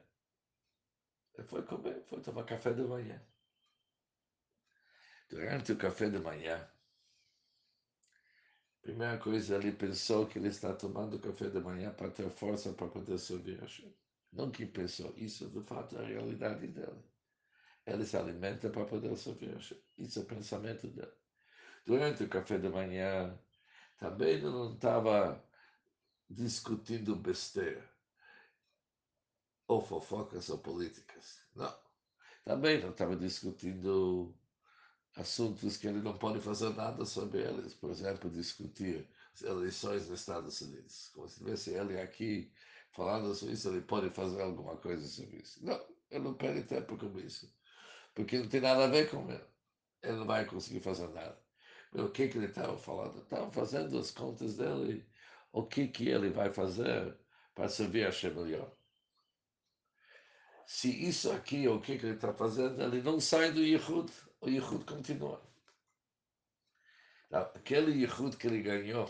ele 1.36 1.48
foi 1.48 1.64
comer, 1.64 2.04
foi 2.04 2.22
tomar 2.22 2.44
café 2.44 2.74
da 2.74 2.84
manhã. 2.84 3.26
Durante 5.30 5.72
o 5.72 5.78
café 5.78 6.10
da 6.10 6.20
manhã, 6.20 6.70
primeira 8.82 9.18
coisa, 9.18 9.56
ele 9.56 9.72
pensou 9.72 10.28
que 10.28 10.40
ele 10.40 10.50
está 10.50 10.74
tomando 10.74 11.20
café 11.20 11.50
da 11.50 11.60
manhã 11.60 11.94
para 11.94 12.12
ter 12.12 12.30
força 12.30 12.74
para 12.74 12.88
poder 12.88 13.18
Hashem. 13.60 13.94
Não 14.32 14.50
que 14.52 14.66
pensou, 14.66 15.14
isso 15.18 15.50
de 15.50 15.62
fato 15.62 15.98
é 15.98 16.04
a 16.04 16.08
realidade 16.08 16.68
dele 16.68 17.12
ele 17.86 18.06
se 18.06 18.18
alimenta 18.18 18.70
para 18.70 18.86
poder 18.86 19.16
servir. 19.18 19.58
Isso 19.98 20.20
é 20.20 20.22
o 20.22 20.26
pensamento 20.26 20.88
dele. 20.88 21.12
Durante 21.86 22.24
o 22.24 22.30
café 22.30 22.58
da 22.58 22.70
manhã, 22.70 23.38
também 23.98 24.42
não 24.42 24.74
estava 24.74 25.44
discutindo 26.30 27.16
besteira, 27.16 27.90
ou 29.68 29.82
fofocas 29.82 30.50
ou 30.50 30.60
políticas. 30.60 31.42
Não. 31.56 31.76
Também 32.44 32.82
não 32.82 32.92
estava 32.92 33.16
discutindo 33.16 34.36
assuntos 35.16 35.78
que 35.78 35.88
ele 35.88 36.02
não 36.02 36.18
pode 36.18 36.40
fazer 36.40 36.70
nada 36.76 37.06
sobre 37.06 37.42
eles. 37.42 37.74
Por 37.74 37.90
exemplo, 37.90 38.30
discutir 38.30 39.08
as 39.34 39.44
eleições 39.44 40.10
nos 40.10 40.20
Estados 40.20 40.62
Unidos. 40.62 41.10
Como 41.14 41.28
se 41.28 41.40
tivesse 41.40 41.72
ele 41.72 42.00
aqui 42.00 42.52
falando 42.92 43.34
sobre 43.36 43.56
isso, 43.56 43.70
ele 43.70 43.82
pode 43.82 44.10
fazer 44.10 44.42
alguma 44.42 44.78
coisa 44.78 45.08
sobre 45.08 45.38
isso. 45.38 45.64
Não, 45.66 45.80
ele 46.10 46.24
não 46.24 46.34
perde 46.34 46.64
tempo 46.64 46.98
com 46.98 47.20
isso 47.20 47.52
porque 48.14 48.38
não 48.38 48.48
tem 48.48 48.62
nada 48.62 48.86
a 48.86 48.88
ver 48.88 49.10
com 49.10 49.30
ele. 49.30 49.44
Ele 50.04 50.18
não 50.18 50.26
vai 50.26 50.46
conseguir 50.46 50.82
fazer 50.82 51.08
nada. 51.10 51.38
Mas 51.92 52.06
o 52.06 52.10
que, 52.10 52.28
que 52.28 52.38
ele 52.38 52.48
estava 52.48 52.78
falando? 52.78 53.20
Estava 53.20 53.52
fazendo 53.52 53.98
as 53.98 54.12
contas 54.12 54.58
dele, 54.58 55.06
o 55.52 55.64
que, 55.64 55.88
que 55.88 56.08
ele 56.10 56.30
vai 56.30 56.52
fazer 56.52 57.18
para 57.54 57.70
servir 57.70 58.08
a 58.08 58.30
melhor. 58.30 58.72
Se 60.66 60.90
isso 60.90 61.32
aqui, 61.32 61.68
o 61.68 61.82
que, 61.82 61.98
que 61.98 62.06
ele 62.06 62.16
está 62.16 62.34
fazendo, 62.34 62.82
ele 62.82 63.02
não 63.02 63.20
sai 63.20 63.52
do 63.52 63.62
Yehud, 63.62 64.10
o 64.42 64.50
Yehud 64.50 64.84
continua. 64.86 65.42
Aquele 67.32 67.92
Yehud 68.02 68.36
que 68.36 68.48
ele 68.48 68.62
ganhou, 68.62 69.10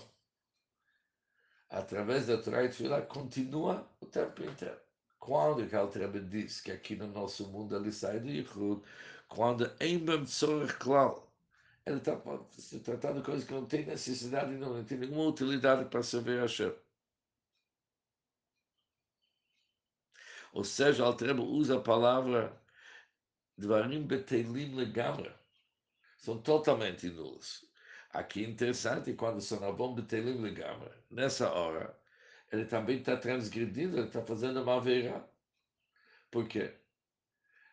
através 1.70 2.28
da 2.28 2.38
Torá 2.38 2.64
e 2.64 3.06
continua 3.08 3.90
o 4.00 4.06
tempo 4.06 4.44
inteiro. 4.44 4.80
Quando 5.20 5.68
que 5.68 5.76
Altrebe 5.76 6.20
diz 6.20 6.62
que 6.62 6.72
aqui 6.72 6.96
no 6.96 7.08
nosso 7.08 7.48
mundo 7.48 7.76
ele 7.76 7.92
sai 7.92 8.20
do 8.20 8.28
Yichud, 8.28 8.84
quando 9.28 9.72
em 9.80 9.98
Bemtzorach 10.00 10.74
Klal, 10.78 11.32
ele 11.86 11.98
está 11.98 12.20
se 12.52 12.80
tratando 12.80 13.20
de 13.20 13.26
coisas 13.26 13.46
que 13.46 13.54
não 13.54 13.66
tem 13.66 13.86
necessidade, 13.86 14.52
não, 14.52 14.78
não 14.78 14.84
tem 14.84 14.98
nenhuma 14.98 15.24
utilidade 15.26 15.86
para 15.86 16.04
servir 16.04 16.40
a 16.40 16.42
Hashem. 16.42 16.74
Ou 20.54 20.64
seja, 20.64 21.06
Altrebe 21.06 21.42
usa 21.42 21.78
a 21.78 21.82
palavra 21.82 22.61
Dvarim 23.62 24.08
Betelim 24.08 24.74
Legamra. 24.74 25.40
São 26.18 26.42
totalmente 26.42 27.08
nulos. 27.10 27.64
Aqui 28.10 28.44
é 28.44 28.48
interessante 28.48 29.14
quando 29.14 29.40
são 29.40 29.64
Avon 29.64 29.94
Betelim 29.94 30.42
Legamra. 30.42 30.92
Nessa 31.12 31.52
hora, 31.54 31.96
ele 32.52 32.66
também 32.66 32.98
está 32.98 33.16
transgredindo, 33.18 33.98
ele 33.98 34.08
está 34.08 34.24
fazendo 34.26 34.64
uma 34.64 34.78
aveira. 34.78 35.24
Por 36.32 36.48
quê? 36.48 36.74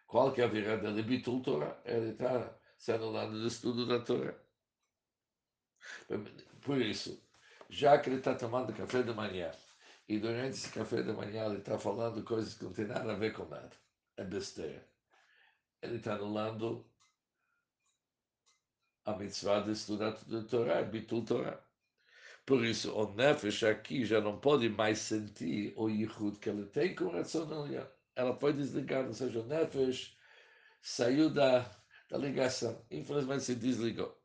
Qual 0.07 0.31
que 0.33 0.43
é 0.43 0.45
a 0.45 0.47
aveira 0.47 0.77
dele? 0.77 1.03
Bitul 1.03 1.43
Torah. 1.43 1.81
Ele 1.87 2.11
está 2.11 2.55
sendo 2.77 3.11
lá 3.11 3.27
no 3.27 3.47
estudo 3.47 3.87
da 3.87 4.01
Torá. 4.01 4.35
Por 6.61 6.83
isso, 6.83 7.19
já 7.71 7.99
que 7.99 8.11
ele 8.11 8.19
está 8.19 8.35
tomando 8.35 8.75
café 8.75 9.03
da 9.03 9.15
manhã, 9.15 9.51
e 10.07 10.19
durante 10.19 10.51
esse 10.51 10.71
café 10.71 11.03
da 11.03 11.15
manhã 11.15 11.47
ele 11.47 11.61
está 11.61 11.79
falando 11.79 12.23
coisas 12.25 12.55
que 12.55 12.65
não 12.65 12.73
tem 12.75 12.87
nada 12.87 13.13
a 13.13 13.17
ver 13.17 13.33
com 13.33 13.47
nada, 13.47 13.73
é 14.19 14.25
besteira. 14.25 14.87
Ele 15.83 15.97
está 15.97 16.15
anulando 16.15 16.85
a 19.05 19.17
mitzvah 19.17 19.61
de 19.61 19.73
estudar 19.73 20.09
a 20.09 20.43
Torá, 20.45 20.83
Bitul 20.83 21.25
Torah. 21.25 21.65
Por 22.45 22.65
isso, 22.65 22.95
o 22.95 23.15
Nefesh 23.15 23.63
aqui 23.65 24.05
já 24.05 24.21
não 24.21 24.39
pode 24.41 24.69
mais 24.69 24.99
sentir 24.99 25.73
o 25.77 25.89
Yichud 25.89 26.39
que 26.39 26.49
ele 26.49 26.67
tem 26.67 26.95
com 26.95 27.11
a 27.11 27.23
Ela 28.17 28.37
foi 28.39 28.53
desligada, 28.53 29.09
ou 29.09 29.15
seja, 29.15 29.41
o 29.41 29.47
Nefesh 29.47 30.17
saiu 30.81 31.31
da, 31.31 31.71
da 32.09 32.19
ligação. 32.19 32.85
Infelizmente 32.91 33.45
se 33.45 33.55
desligou. 33.55 34.19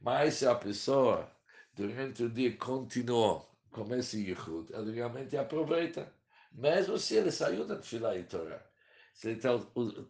Mas 0.00 0.34
se 0.34 0.46
a 0.46 0.54
pessoa, 0.54 1.30
durante 1.74 2.22
o 2.22 2.30
dia, 2.30 2.56
continuou 2.56 3.48
com 3.70 3.94
esse 3.94 4.24
Yichud, 4.28 4.72
ele 4.72 4.92
realmente 4.92 5.36
aproveita. 5.36 6.12
Mesmo 6.52 6.98
se 6.98 7.16
ele 7.16 7.30
saiu 7.30 7.66
da 7.66 7.78
Tfilah 7.78 8.16
e 8.16 8.24
Torah. 8.24 8.67
Ele 9.24 9.34
está 9.34 9.58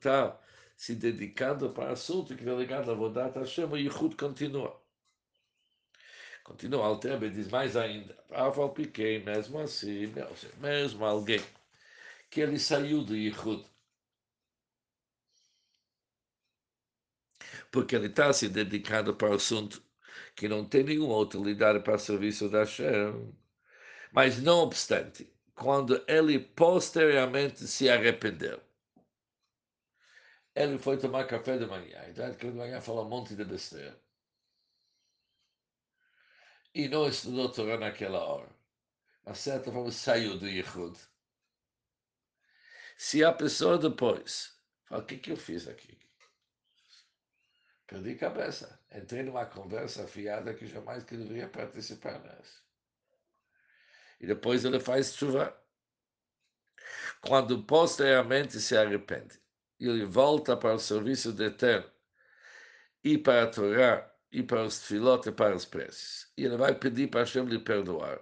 tá 0.00 0.40
se 0.76 0.94
dedicando 0.94 1.70
para 1.70 1.92
assunto 1.92 2.36
que 2.36 2.48
é 2.48 2.54
ligado 2.54 2.90
a 2.90 2.94
Vodat 2.94 3.36
Hashem, 3.38 3.64
o 3.64 3.76
Yichud 3.76 4.16
continua. 4.16 4.80
Continua, 6.44 6.86
Altrebe 6.86 7.30
diz 7.30 7.48
mais 7.48 7.76
ainda, 7.76 8.16
Aval 8.30 8.72
Piquet, 8.72 9.20
mesmo 9.24 9.58
assim, 9.58 10.12
mesmo 10.58 11.04
alguém 11.04 11.40
que 12.30 12.40
ele 12.40 12.58
saiu 12.58 13.02
do 13.02 13.16
Yichud, 13.16 13.64
porque 17.70 17.96
ele 17.96 18.06
está 18.06 18.32
se 18.32 18.48
dedicando 18.48 19.14
para 19.14 19.30
o 19.30 19.34
assunto 19.34 19.82
que 20.34 20.48
não 20.48 20.64
tem 20.64 20.84
nenhuma 20.84 21.16
utilidade 21.18 21.80
para 21.80 21.96
o 21.96 21.98
serviço 21.98 22.48
da 22.48 22.60
Hashem. 22.60 23.34
Mas, 24.12 24.40
não 24.40 24.60
obstante, 24.60 25.30
quando 25.54 26.02
ele 26.06 26.38
posteriormente 26.38 27.66
se 27.66 27.90
arrependeu, 27.90 28.60
ele 30.62 30.78
foi 30.78 30.98
tomar 30.98 31.26
café 31.26 31.58
de 31.58 31.66
manhã, 31.66 32.04
então 32.08 32.26
ele 32.26 32.36
de 32.36 32.50
manhã 32.52 32.80
falou 32.80 33.04
um 33.06 33.08
monte 33.08 33.34
de 33.34 33.44
besteira 33.44 33.98
e 36.74 36.88
não 36.88 37.08
estudou 37.08 37.50
Torá 37.50 37.76
naquela 37.76 38.20
hora. 38.20 38.48
A 39.24 39.34
certa 39.34 39.72
forma 39.72 39.90
saiu 39.90 40.38
do 40.38 40.48
Yichud. 40.48 40.96
Se 42.96 43.24
a 43.24 43.32
pessoa 43.32 43.78
depois 43.78 44.56
fala, 44.84 45.02
o 45.02 45.04
que, 45.06 45.18
que 45.18 45.32
eu 45.32 45.36
fiz 45.36 45.68
aqui? 45.68 45.98
Perdi 47.86 48.14
cabeça. 48.14 48.80
Entrei 48.94 49.22
numa 49.22 49.46
conversa 49.46 50.04
afiada 50.04 50.54
que 50.54 50.66
jamais 50.66 51.04
que 51.04 51.16
deveria 51.16 51.48
participar 51.48 52.20
nessa. 52.20 52.62
E 54.20 54.26
depois 54.26 54.64
ele 54.64 54.78
faz 54.78 55.14
chuva. 55.14 55.56
Quando 57.20 57.64
posteriormente 57.64 58.60
se 58.60 58.76
arrepende, 58.76 59.40
ele 59.86 60.04
volta 60.04 60.56
para 60.56 60.74
o 60.74 60.78
serviço 60.78 61.32
de 61.32 61.44
Eterno 61.44 61.90
e 63.04 63.16
para 63.16 63.44
a 63.44 63.46
Torá 63.46 64.14
e 64.32 64.42
para 64.42 64.64
os 64.64 64.78
tefilot 64.80 65.28
e 65.28 65.32
para 65.32 65.54
as 65.54 65.64
preces. 65.64 66.30
E 66.36 66.44
ele 66.44 66.56
vai 66.56 66.74
pedir 66.74 67.08
para 67.08 67.20
Hashem 67.20 67.44
lhe 67.44 67.58
perdoar. 67.58 68.20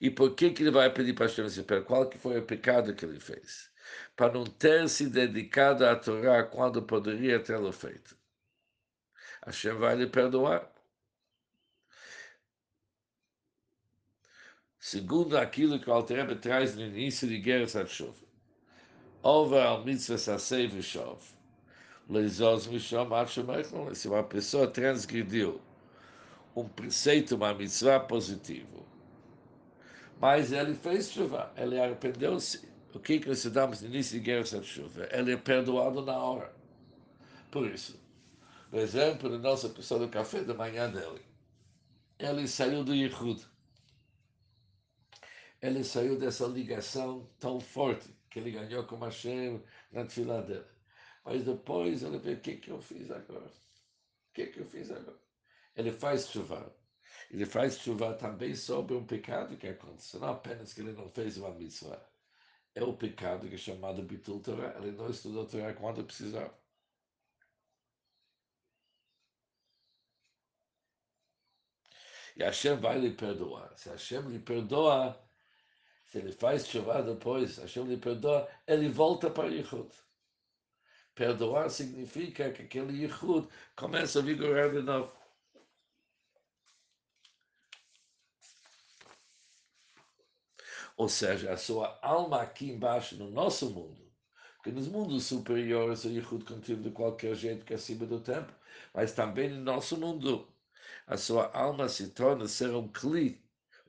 E 0.00 0.10
por 0.10 0.34
que, 0.36 0.50
que 0.50 0.62
ele 0.62 0.70
vai 0.70 0.92
pedir 0.92 1.14
para 1.14 1.26
Hashem 1.26 1.46
lhe 1.46 1.62
perdoar? 1.62 1.86
Qual 1.86 2.08
que 2.08 2.18
foi 2.18 2.38
o 2.38 2.46
pecado 2.46 2.94
que 2.94 3.04
ele 3.04 3.20
fez? 3.20 3.70
Para 4.16 4.34
não 4.34 4.44
ter 4.44 4.88
se 4.88 5.08
dedicado 5.08 5.84
à 5.86 5.96
Torá 5.96 6.44
quando 6.44 6.82
poderia 6.82 7.42
tê-lo 7.42 7.72
feito. 7.72 8.16
Hashem 9.44 9.74
vai 9.74 9.96
lhe 9.96 10.06
perdoar. 10.06 10.70
Segundo 14.78 15.36
aquilo 15.36 15.80
que 15.80 15.90
o 15.90 15.92
Alter 15.92 16.38
traz 16.40 16.74
no 16.74 16.82
início 16.82 17.28
de 17.28 17.38
Guerra 17.38 17.66
Satshuv. 17.66 18.27
Over 19.22 19.60
al 19.60 19.84
mitzvah 19.84 20.18
sasei 20.18 20.68
v'shov 20.68 21.18
se 23.94 24.08
uma 24.08 24.22
pessoa 24.22 24.66
transgrediu 24.66 25.60
um 26.56 26.66
preceito, 26.66 27.34
uma 27.34 27.52
mitzvah 27.52 28.00
positivo, 28.00 28.86
mas 30.18 30.50
ele 30.50 30.74
fez 30.74 31.10
chuva, 31.10 31.52
ele 31.56 31.78
arrependeu-se. 31.78 32.66
O 32.94 32.98
que 32.98 33.24
nós 33.26 33.44
damos 33.44 33.82
no 33.82 33.88
início 33.88 34.18
de 34.18 34.24
guerra 34.24 34.42
de 34.42 34.64
chuva? 34.64 35.06
Ele 35.12 35.34
é 35.34 35.36
perdoado 35.36 36.02
na 36.02 36.16
hora. 36.16 36.50
Por 37.50 37.66
isso, 37.66 38.00
por 38.70 38.80
exemplo, 38.80 39.32
a 39.34 39.38
nossa 39.38 39.68
pessoa 39.68 40.00
do 40.00 40.08
café 40.08 40.40
da 40.42 40.54
manhã 40.54 40.90
dele, 40.90 41.20
ele 42.18 42.48
saiu 42.48 42.82
do 42.82 42.94
Yehud. 42.94 43.46
Ele 45.60 45.84
saiu 45.84 46.18
dessa 46.18 46.46
ligação 46.46 47.28
tão 47.38 47.60
forte 47.60 48.17
que 48.30 48.38
ele 48.38 48.50
ganhou 48.52 48.84
com 48.84 48.98
Hashem 48.98 49.62
na 49.92 50.08
fila 50.08 50.42
dele. 50.42 50.66
Mas 51.24 51.44
depois 51.44 52.02
ele 52.02 52.18
vê 52.18 52.34
o 52.34 52.40
que, 52.40 52.56
que 52.56 52.70
eu 52.70 52.80
fiz 52.80 53.10
agora. 53.10 53.46
O 53.46 54.32
que, 54.34 54.46
que 54.46 54.60
eu 54.60 54.66
fiz 54.66 54.90
agora? 54.90 55.18
Ele 55.76 55.92
faz 55.92 56.28
chuva. 56.28 56.74
Ele 57.30 57.46
faz 57.46 57.78
chuva 57.78 58.14
também 58.14 58.54
sobre 58.54 58.94
um 58.94 59.06
pecado 59.06 59.56
que 59.56 59.68
aconteceu. 59.68 60.20
Não 60.20 60.28
apenas 60.28 60.72
que 60.72 60.80
ele 60.80 60.92
não 60.92 61.08
fez 61.10 61.36
uma 61.36 61.50
mitzvah. 61.54 62.02
É 62.74 62.82
o 62.82 62.96
pecado 62.96 63.48
que 63.48 63.54
é 63.54 63.58
chamado 63.58 64.02
Bitul 64.02 64.40
Torah. 64.40 64.76
Ele 64.78 64.92
não 64.92 65.10
estudou 65.10 65.46
Torah 65.46 65.74
quando 65.74 66.04
precisava. 66.04 66.56
E 72.36 72.42
Hashem 72.42 72.76
vai 72.76 72.98
lhe 72.98 73.10
perdoar. 73.10 73.76
Se 73.76 73.88
Hashem 73.90 74.22
lhe 74.28 74.38
perdoa, 74.38 75.20
se 76.08 76.18
ele 76.18 76.32
faz 76.32 76.66
chuva 76.66 77.02
depois, 77.02 77.58
Hashem 77.58 77.84
lhe 77.84 77.96
perdoa, 77.98 78.48
ele 78.66 78.88
volta 78.88 79.30
para 79.30 79.48
Yichud. 79.48 79.90
Perdoar 81.14 81.68
significa 81.68 82.50
que 82.50 82.62
aquele 82.62 83.02
Yichud 83.02 83.46
começa 83.76 84.18
a 84.18 84.22
vigorar 84.22 84.70
de 84.70 84.80
novo. 84.80 85.12
Ou 90.96 91.08
seja, 91.08 91.52
a 91.52 91.56
sua 91.56 91.98
alma 92.02 92.42
aqui 92.42 92.70
embaixo, 92.70 93.16
no 93.16 93.30
nosso 93.30 93.70
mundo, 93.70 94.02
porque 94.56 94.72
nos 94.72 94.88
mundos 94.88 95.26
superiores 95.26 96.04
o 96.04 96.08
Yichud 96.08 96.44
continua 96.44 96.82
de 96.82 96.90
qualquer 96.90 97.34
jeito 97.34 97.64
que 97.66 97.74
é 97.74 97.76
acima 97.76 98.06
do 98.06 98.20
tempo, 98.20 98.52
mas 98.94 99.12
também 99.12 99.50
no 99.50 99.60
nosso 99.60 99.96
mundo, 99.98 100.48
a 101.06 101.16
sua 101.18 101.50
alma 101.52 101.88
se 101.88 102.08
torna 102.10 102.48
ser 102.48 102.70
um 102.74 102.88
cli, 102.88 103.40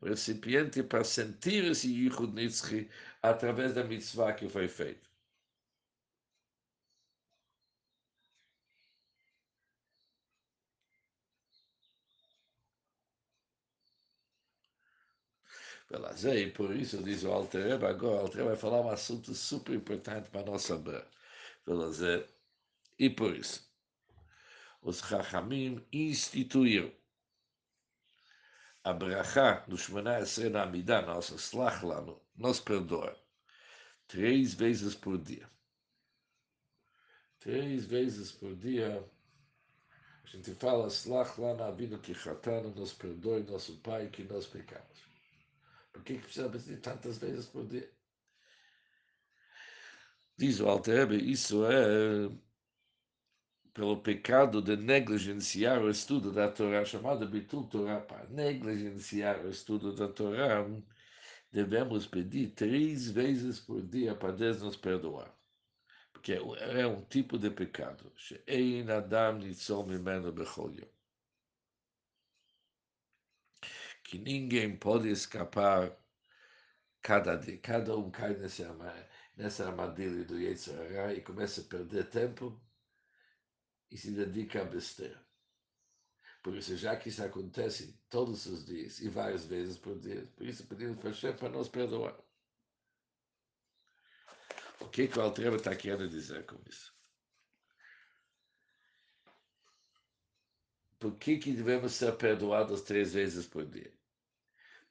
recipiente 0.01 0.83
para 0.83 1.03
sentir 1.03 1.65
esse 1.65 1.87
Yichud 1.89 2.33
Nitzchi 2.33 2.89
através 3.21 3.73
da 3.73 3.83
mitzvah 3.83 4.33
que 4.33 4.47
foi 4.49 4.67
feita. 4.67 5.09
e 16.35 16.51
por 16.51 16.75
isso 16.75 17.01
diz 17.03 17.23
o 17.23 17.31
Alter 17.31 17.73
agora 17.83 18.15
o 18.15 18.19
Alter 18.19 18.45
vai 18.45 18.55
falar 18.55 18.81
um 18.81 18.89
assunto 18.89 19.33
super 19.33 19.73
importante 19.75 20.29
para 20.29 20.45
nós 20.45 20.61
saber. 20.63 21.05
E 22.99 23.09
por 23.09 23.35
isso, 23.35 23.67
os 24.81 24.99
Chachamim 24.99 25.83
instituíram 25.91 26.91
a 28.83 28.93
brachá 28.93 29.65
do 29.67 29.77
Shemana 29.77 30.19
Esrei 30.19 30.49
na 30.49 30.63
Amidah, 30.63 31.01
nossa 31.01 31.35
slach 31.35 31.83
lá, 31.83 32.03
nos 32.35 32.59
perdoa, 32.59 33.17
três 34.07 34.53
vezes 34.53 34.95
por 34.95 35.17
dia. 35.17 35.49
Três 37.39 37.85
vezes 37.85 38.31
por 38.31 38.55
dia, 38.55 39.03
a 40.23 40.27
gente 40.27 40.53
fala 40.55 40.87
slach 40.87 41.37
lá 41.39 41.53
na 41.53 41.71
vida 41.71 41.97
que 41.97 42.13
Chatano 42.13 42.69
nos 42.71 42.93
perdoe, 42.93 43.43
nosso 43.43 43.77
Pai, 43.79 44.07
que 44.09 44.23
nós 44.23 44.45
pecamos. 44.45 45.09
Por 45.91 46.03
que 46.03 46.19
precisa 46.19 46.49
pedir 46.49 46.79
tantas 46.81 47.17
vezes 47.17 47.45
por 47.47 47.65
dia? 47.65 47.89
Diz 50.37 50.59
o 50.61 50.69
Alter 50.69 51.11
isso 51.11 51.65
é 51.65 52.29
pelo 53.79 53.95
pecado 54.01 54.61
de 54.61 54.75
negligenciar 54.75 55.81
o 55.81 55.89
estudo 55.89 56.33
da 56.33 56.51
Torá, 56.51 56.83
chamado 56.83 57.25
Bitul 57.25 57.65
Torá, 57.69 58.01
para 58.01 58.27
negligenciar 58.27 59.39
o 59.45 59.49
estudo 59.49 59.95
da 59.95 60.09
Torá, 60.09 60.65
devemos 61.49 62.05
pedir 62.05 62.49
três 62.49 63.09
vezes 63.09 63.57
por 63.57 63.81
dia 63.81 64.13
para 64.13 64.33
Deus 64.33 64.61
nos 64.61 64.75
perdoar. 64.75 65.33
Porque 66.11 66.33
é 66.33 66.85
um 66.85 67.05
tipo 67.05 67.37
de 67.37 67.49
pecado. 67.49 68.11
She'ein 68.17 68.91
Adam 68.91 69.39
mimeno 69.87 70.33
bechol 70.33 70.73
que 74.03 74.17
ninguém 74.17 74.75
pode 74.75 75.09
escapar 75.09 75.97
cada 77.01 77.37
dia. 77.37 77.57
Cada 77.59 77.95
um 77.95 78.11
cai 78.11 78.33
nessa, 78.33 78.75
nessa 79.37 79.67
armadilha 79.67 80.25
do 80.25 80.37
Yetzirah 80.37 81.13
e 81.13 81.21
começa 81.21 81.61
a 81.61 81.63
perder 81.63 82.09
tempo 82.09 82.59
e 83.91 83.97
se 83.97 84.11
dedica 84.11 84.61
a 84.61 84.65
besteira. 84.65 85.19
Por 86.41 86.55
isso, 86.55 86.77
já 86.77 86.95
que 86.95 87.09
isso 87.09 87.23
acontece 87.23 87.99
todos 88.09 88.45
os 88.45 88.65
dias 88.65 88.99
e 88.99 89.09
várias 89.09 89.45
vezes 89.45 89.77
por 89.77 89.99
dia, 89.99 90.25
por 90.35 90.45
isso 90.47 90.65
pedimos 90.67 90.97
para 90.97 91.09
Hashem 91.09 91.35
para 91.35 91.49
nos 91.49 91.67
perdoar. 91.67 92.17
O 94.79 94.87
que, 94.87 95.07
que 95.07 95.19
o 95.19 95.21
Altreba 95.21 95.57
está 95.57 95.75
querendo 95.75 96.07
dizer 96.07 96.45
com 96.45 96.57
isso? 96.67 96.97
por 100.99 101.17
que, 101.17 101.37
que 101.37 101.53
devemos 101.53 101.93
ser 101.93 102.15
perdoados 102.17 102.81
três 102.81 103.13
vezes 103.13 103.47
por 103.47 103.65
dia? 103.65 103.91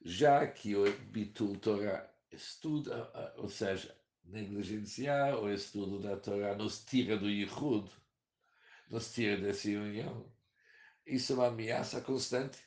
Já 0.01 0.47
que 0.47 0.75
o 0.75 0.91
Bitul 1.11 1.55
Torah 1.57 2.11
estuda, 2.31 3.11
ou 3.37 3.47
seja, 3.47 3.95
negligenciar 4.23 5.37
o 5.39 5.51
estudo 5.51 5.99
da 5.99 6.17
Torá 6.17 6.55
nos 6.55 6.83
tira 6.83 7.17
do 7.17 7.29
Yichud, 7.29 7.89
nos 8.89 9.13
tira 9.13 9.37
dessa 9.41 9.69
união. 9.69 10.31
Isso 11.05 11.33
é 11.33 11.35
uma 11.35 11.47
ameaça 11.47 12.01
constante. 12.01 12.59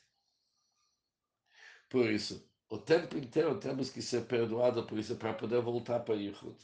Por 1.89 2.09
isso, 2.09 2.49
o 2.69 2.77
tempo 2.77 3.17
inteiro 3.17 3.59
temos 3.59 3.89
que 3.89 4.01
ser 4.01 4.25
perdoados 4.25 4.85
por 4.85 4.97
isso 4.97 5.15
para 5.17 5.33
poder 5.33 5.61
voltar 5.61 5.99
para 5.99 6.15
Yichud. 6.15 6.57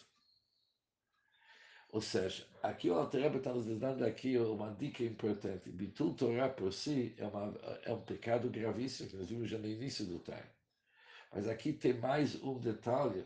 Ou 1.92 2.02
seja, 2.02 2.48
aqui 2.62 2.90
o 2.90 2.94
Alter 2.94 3.36
está 3.36 3.54
nos 3.54 3.66
dando 3.66 4.06
aqui 4.06 4.38
uma 4.38 4.74
dica 4.74 5.04
importante. 5.04 5.72
Bitul 5.72 6.16
Torah 6.16 6.50
por 6.50 6.72
si 6.72 7.16
é, 7.18 7.26
uma, 7.26 7.56
é 7.84 7.94
um 7.94 8.02
pecado 8.02 8.50
gravíssimo, 8.50 9.10
que 9.10 9.18
nós 9.18 9.30
vimos 9.30 9.50
já 9.50 9.58
no 9.58 9.68
início 9.68 10.06
do 10.06 10.20
time. 10.20 10.50
Mas 11.34 11.48
aqui 11.48 11.74
tem 11.74 11.94
mais 11.94 12.36
um 12.44 12.60
detalhe 12.60 13.26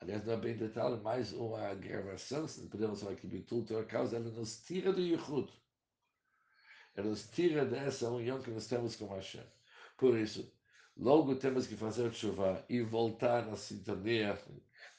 aliás, 0.00 0.24
não 0.24 0.32
é 0.34 0.36
bem 0.36 0.56
detalhe, 0.56 1.00
mais 1.02 1.32
uma 1.32 1.74
gravação, 1.74 2.48
se 2.48 2.66
podemos 2.68 3.00
falar 3.00 3.16
que 3.16 3.26
Bitul 3.26 3.64
Torah 3.64 3.84
causa, 3.84 4.16
ela 4.16 4.30
nos 4.30 4.62
tira 4.62 4.92
do 4.92 5.00
Yichud. 5.00 5.52
Ela 6.96 7.08
nos 7.08 7.28
tira 7.28 7.64
dessa 7.64 8.10
união 8.10 8.40
que 8.40 8.50
nós 8.50 8.66
temos 8.66 8.96
com 8.96 9.06
Hashem. 9.08 9.44
Por 9.96 10.16
isso, 10.16 10.52
logo 10.96 11.36
temos 11.36 11.66
que 11.66 11.76
fazer 11.76 12.12
chuva 12.12 12.64
e 12.68 12.80
voltar 12.80 13.46
na 13.46 13.56
sintonia, 13.56 14.38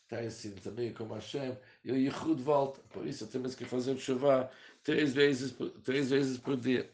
estar 0.04 0.24
em 0.24 0.30
sintonia 0.30 0.94
com 0.94 1.08
Hashem, 1.08 1.58
e 1.84 1.92
o 1.92 1.98
Yichud 1.98 2.42
volta. 2.42 2.82
Por 2.90 3.06
isso, 3.06 3.28
temos 3.28 3.56
que 3.56 3.66
fazer 3.66 3.98
chuva 3.98 4.52
três 4.84 5.14
vezes, 5.14 5.56
três 5.84 6.12
vezes 6.12 6.38
por 6.38 6.56
dia. 6.56 6.90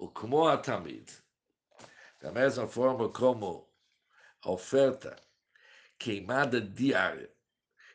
O 0.00 0.08
como 0.08 0.48
a 0.48 0.56
Tamid, 0.56 1.12
da 2.22 2.32
mesma 2.32 2.66
forma 2.66 3.10
como 3.10 3.70
a 4.42 4.50
oferta 4.50 5.14
queimada 5.98 6.58
diária, 6.58 7.30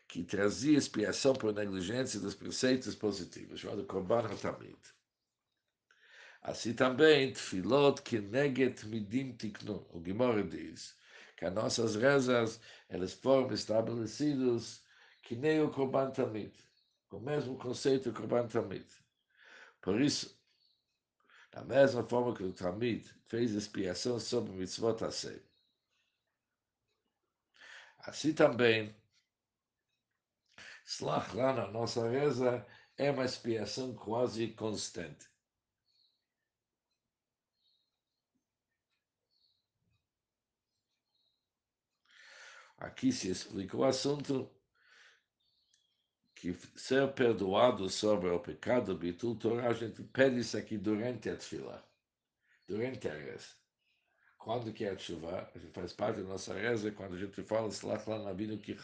que 0.06 0.22
trazia 0.22 0.78
expiação 0.78 1.34
por 1.34 1.52
negligência 1.52 2.20
dos 2.20 2.36
preceitos 2.36 2.94
positivos, 2.94 3.58
chamado 3.58 3.84
Korban 3.86 4.24
HaTamid. 4.24 4.78
Assim 6.42 6.74
também, 6.74 7.32
Tfilot 7.32 8.00
Keneget 8.02 8.86
Midim 8.86 9.32
Tiknu. 9.32 9.84
O 9.90 10.00
Gemara 10.00 10.44
diz 10.44 10.96
que 11.36 11.44
as 11.44 11.52
nossas 11.52 11.96
rezas, 11.96 12.60
elas 12.88 13.14
foram 13.14 13.52
estabelecidas 13.52 14.80
que 15.22 15.34
nem 15.34 15.60
o 15.60 15.70
Korban 15.70 16.12
Tamid. 16.12 16.54
O 17.10 17.18
mesmo 17.18 17.58
conceito 17.58 18.12
do 18.12 18.16
Korban 18.16 18.46
Tamid. 18.46 18.86
Por 19.80 20.00
isso, 20.00 20.35
da 21.56 21.64
mesma 21.64 22.06
forma 22.06 22.34
que 22.34 22.42
o 22.42 22.52
Tamid 22.52 23.10
fez 23.28 23.52
expiação 23.52 24.20
sobre 24.20 24.52
mitzvot 24.52 25.02
Asei. 25.02 25.42
Assim 28.00 28.34
também, 28.34 28.94
Slach 30.84 31.34
lá 31.34 31.54
na 31.54 31.66
nossa 31.68 32.06
reza 32.10 32.66
é 32.98 33.10
uma 33.10 33.24
expiação 33.24 33.94
quase 33.94 34.48
constante. 34.52 35.30
Aqui 42.76 43.10
se 43.10 43.30
explica 43.30 43.78
o 43.78 43.84
assunto 43.84 44.54
que 46.36 46.52
ser 46.76 47.12
perdoado 47.14 47.88
sobre 47.88 48.28
o 48.28 48.38
pecado 48.38 48.94
Bitul 48.94 49.36
Torah, 49.36 49.70
a 49.70 49.72
gente 49.72 50.02
pede 50.02 50.40
isso 50.40 50.56
aqui 50.56 50.76
durante 50.76 51.30
a 51.30 51.34
tefila, 51.34 51.82
durante 52.68 53.08
a 53.08 53.14
reza. 53.14 53.56
Quando 54.36 54.70
que 54.72 54.84
é 54.84 54.90
a 54.90 54.98
chuva, 54.98 55.50
faz 55.72 55.94
parte 55.94 56.20
da 56.20 56.28
nossa 56.28 56.52
reza, 56.52 56.92
quando 56.92 57.14
a 57.14 57.18
gente 57.18 57.42
fala 57.42 57.68
Slach 57.68 58.04
vida 58.36 58.56
que 58.58 58.76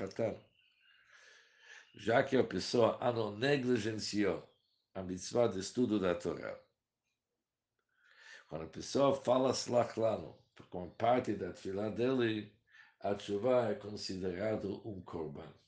já 1.94 2.24
que 2.24 2.38
a 2.38 2.42
pessoa 2.42 2.98
não 3.12 3.36
negligenciou 3.36 4.50
a 4.94 5.02
mitzvah 5.02 5.46
de 5.46 5.60
estudo 5.60 6.00
da 6.00 6.14
Torá. 6.14 6.58
Quando 8.48 8.64
a 8.64 8.68
pessoa 8.68 9.14
fala 9.14 9.50
Slach 9.50 10.00
Lano, 10.00 10.38
como 10.70 10.90
parte 10.92 11.34
da 11.34 11.52
tefila 11.52 11.90
dele, 11.90 12.50
a 13.00 13.16
chuva 13.18 13.68
é 13.68 13.74
considerado 13.74 14.80
um 14.88 15.02
korban 15.02 15.61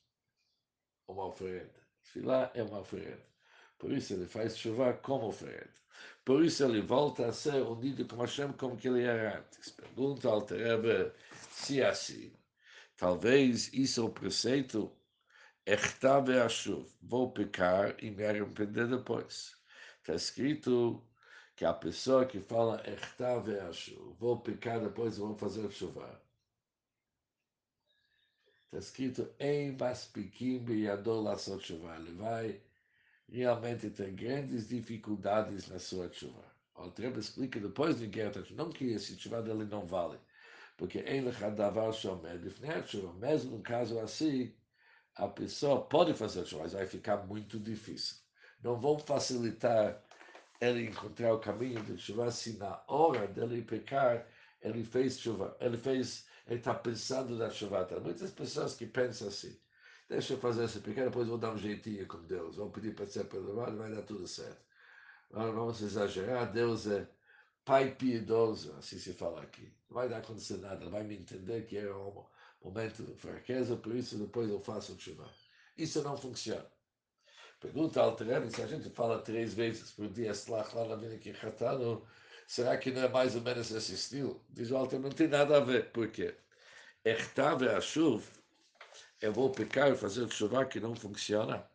uma 1.07 1.25
oferenda. 1.25 1.85
Filá 2.01 2.51
é 2.53 2.63
uma 2.63 2.79
oferenda. 2.79 3.25
Por 3.77 3.91
isso 3.91 4.13
ele 4.13 4.25
faz 4.25 4.57
chuva 4.57 4.93
como 4.93 5.27
oferenda. 5.27 5.73
Por 6.23 6.43
isso 6.43 6.63
ele 6.63 6.81
volta 6.81 7.27
a 7.27 7.33
ser 7.33 7.61
unido 7.61 8.05
com 8.05 8.17
Hashem 8.17 8.51
como 8.53 8.77
que 8.77 8.87
ele 8.87 9.03
era 9.03 9.39
antes. 9.39 9.69
Pergunta 9.71 10.27
ao 10.27 10.41
Terebe 10.41 11.11
se 11.51 11.81
é 11.81 11.89
assim. 11.89 12.33
Talvez 12.97 13.71
isso 13.73 14.01
é 14.01 14.03
o 14.03 14.09
preceito 14.09 14.91
Echta 15.65 16.21
ve'ashuv. 16.21 16.87
Vou 17.01 17.31
pecar 17.31 17.95
e 18.03 18.11
me 18.11 18.25
arrepender 18.25 18.87
depois. 18.87 19.55
Está 19.99 20.15
escrito 20.15 21.03
que 21.55 21.65
a 21.65 21.73
pessoa 21.73 22.25
que 22.25 22.39
fala 22.39 22.83
Echta 22.87 23.39
ve'ashuv, 23.39 24.15
vou 24.19 24.39
pecar 24.39 24.79
depois 24.79 25.17
vou 25.17 25.35
fazer 25.35 25.71
chuva 25.71 26.24
Está 28.75 28.87
escrito 28.87 29.29
em 29.39 29.71
Maspikim 29.71 30.59
Beyador 30.59 31.23
Lassot 31.23 31.63
Tshuva. 31.63 31.95
Ele 31.95 32.11
vai 32.11 32.59
realmente 33.29 33.89
ter 33.89 34.11
grandes 34.11 34.67
dificuldades 34.67 35.69
na 35.69 35.79
sua 35.79 36.11
chuva. 36.11 36.43
O 36.75 36.91
Trebe 36.91 37.21
explica 37.21 37.57
depois 37.57 37.99
de 37.99 38.07
guerra, 38.07 38.43
não 38.49 38.69
que 38.69 38.91
esse 38.91 39.17
chuva 39.17 39.41
dele 39.41 39.63
não 39.63 39.85
vale, 39.85 40.19
porque 40.75 40.99
em 40.99 41.21
Lechadavar 41.21 41.93
Shomer, 41.93 42.37
mesmo 43.17 43.51
no 43.51 43.63
caso 43.63 43.97
assim, 43.97 44.53
a 45.15 45.29
pessoa 45.29 45.85
pode 45.85 46.13
fazer 46.13 46.45
chuva, 46.45 46.63
mas 46.63 46.73
vai 46.73 46.85
ficar 46.85 47.25
muito 47.25 47.57
difícil. 47.57 48.17
Não 48.61 48.77
vão 48.77 48.99
facilitar 48.99 50.03
ele 50.59 50.87
encontrar 50.87 51.33
o 51.33 51.39
caminho 51.39 51.81
de 51.81 51.97
chuva 51.97 52.29
se 52.29 52.57
na 52.57 52.83
hora 52.89 53.25
dele 53.25 53.61
pecar 53.61 54.27
ele 54.61 54.83
fez 54.83 55.17
chuva, 55.17 55.55
ele 55.61 55.77
fez 55.77 56.27
ele 56.47 56.59
está 56.59 56.73
pensando 56.73 57.35
na 57.35 57.49
chuvata. 57.49 57.99
Muitas 57.99 58.31
pessoas 58.31 58.75
que 58.75 58.85
pensam 58.85 59.27
assim, 59.27 59.57
deixa 60.07 60.33
eu 60.33 60.39
fazer 60.39 60.65
esse 60.65 60.79
pequeno, 60.79 61.07
depois 61.07 61.27
vou 61.27 61.37
dar 61.37 61.53
um 61.53 61.57
jeitinho 61.57 62.07
com 62.07 62.21
Deus, 62.23 62.57
vou 62.57 62.69
pedir 62.69 62.93
para 62.93 63.07
ser 63.07 63.25
perdoado, 63.25 63.77
vai 63.77 63.91
dar 63.91 64.03
tudo 64.03 64.27
certo. 64.27 64.63
Agora 65.31 65.51
vamos 65.51 65.81
exagerar, 65.81 66.51
Deus 66.51 66.87
é 66.87 67.07
pai 67.65 67.95
piedoso, 67.95 68.75
assim 68.77 68.99
se 68.99 69.13
fala 69.13 69.41
aqui. 69.41 69.73
Não 69.89 69.95
vai 69.95 70.07
dar 70.07 70.17
acontecer 70.17 70.57
nada, 70.57 70.87
vai 70.89 71.03
me 71.03 71.15
entender 71.17 71.65
que 71.65 71.77
é 71.77 71.93
um 71.93 72.23
momento 72.63 73.03
de 73.03 73.15
fraqueza, 73.15 73.75
por 73.75 73.95
isso 73.95 74.17
depois 74.17 74.49
eu 74.49 74.59
faço 74.59 74.99
chuva. 74.99 75.29
Isso 75.77 76.01
não 76.03 76.15
funciona. 76.15 76.65
Pergunta 77.59 78.01
ao 78.01 78.15
Terene, 78.15 78.51
se 78.51 78.61
a 78.61 78.67
gente 78.67 78.89
fala 78.91 79.21
três 79.21 79.53
vezes 79.53 79.91
por 79.91 80.07
dia, 80.09 80.31
lá 80.47 80.85
na 80.87 80.95
vida 80.95 81.17
que 81.17 81.31
Será 82.47 82.77
que 82.77 82.91
não 82.91 83.03
é 83.03 83.09
mais 83.09 83.35
ou 83.35 83.41
menos 83.41 83.71
esse 83.71 83.93
estilo? 83.93 84.41
Diz 84.49 84.71
o 84.71 84.77
Alter, 84.77 84.99
não 84.99 85.09
tem 85.09 85.27
nada 85.27 85.57
a 85.57 85.59
ver. 85.59 85.91
Por 85.91 86.07
quê? 86.09 86.35
Ertave 87.03 87.67
a 87.69 87.81
chuva, 87.81 88.25
eu 89.21 89.33
vou 89.33 89.49
pecar 89.51 89.91
e 89.91 89.95
fazer 89.95 90.29
chuva 90.31 90.65
que 90.65 90.79
não 90.79 90.95
funciona. 90.95 91.67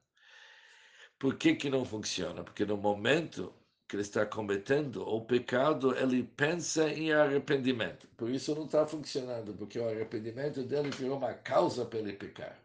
Por 1.19 1.37
que, 1.37 1.55
que 1.55 1.71
não 1.71 1.85
funciona? 1.85 2.43
Porque 2.45 2.65
no 2.65 2.77
momento 2.77 3.53
que 3.87 3.97
ele 3.97 4.03
está 4.03 4.25
cometendo 4.25 5.03
o 5.03 5.21
pecado, 5.21 5.97
ele 5.97 6.23
pensa 6.23 6.89
em 6.89 7.13
arrependimento. 7.13 8.07
Por 8.17 8.31
isso 8.31 8.55
não 8.55 8.65
está 8.67 8.87
funcionando, 8.87 9.53
porque 9.55 9.79
o 9.79 9.89
arrependimento 9.89 10.63
dele 10.63 10.91
virou 10.91 11.19
uma 11.19 11.35
causa 11.35 11.85
para 11.85 11.99
ele 11.99 12.13
pecar. 12.13 12.57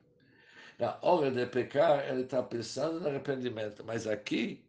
Na 0.78 1.00
hora 1.02 1.32
de 1.32 1.46
pecar, 1.48 2.08
ele 2.08 2.22
está 2.24 2.44
pensando 2.44 3.00
no 3.00 3.08
arrependimento, 3.08 3.84
mas 3.84 4.06
aqui 4.06 4.64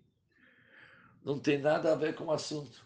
não 1.24 1.38
tem 1.38 1.58
nada 1.58 1.92
a 1.92 1.96
ver 1.96 2.14
com 2.14 2.24
o 2.24 2.32
assunto. 2.32 2.85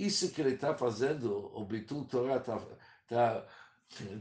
Isso 0.00 0.32
que 0.32 0.40
ele 0.40 0.54
está 0.54 0.74
fazendo, 0.74 1.54
o 1.54 1.62
Bitul 1.62 2.06
Torah 2.06 2.36
está 2.36 2.58
tá, 3.06 3.46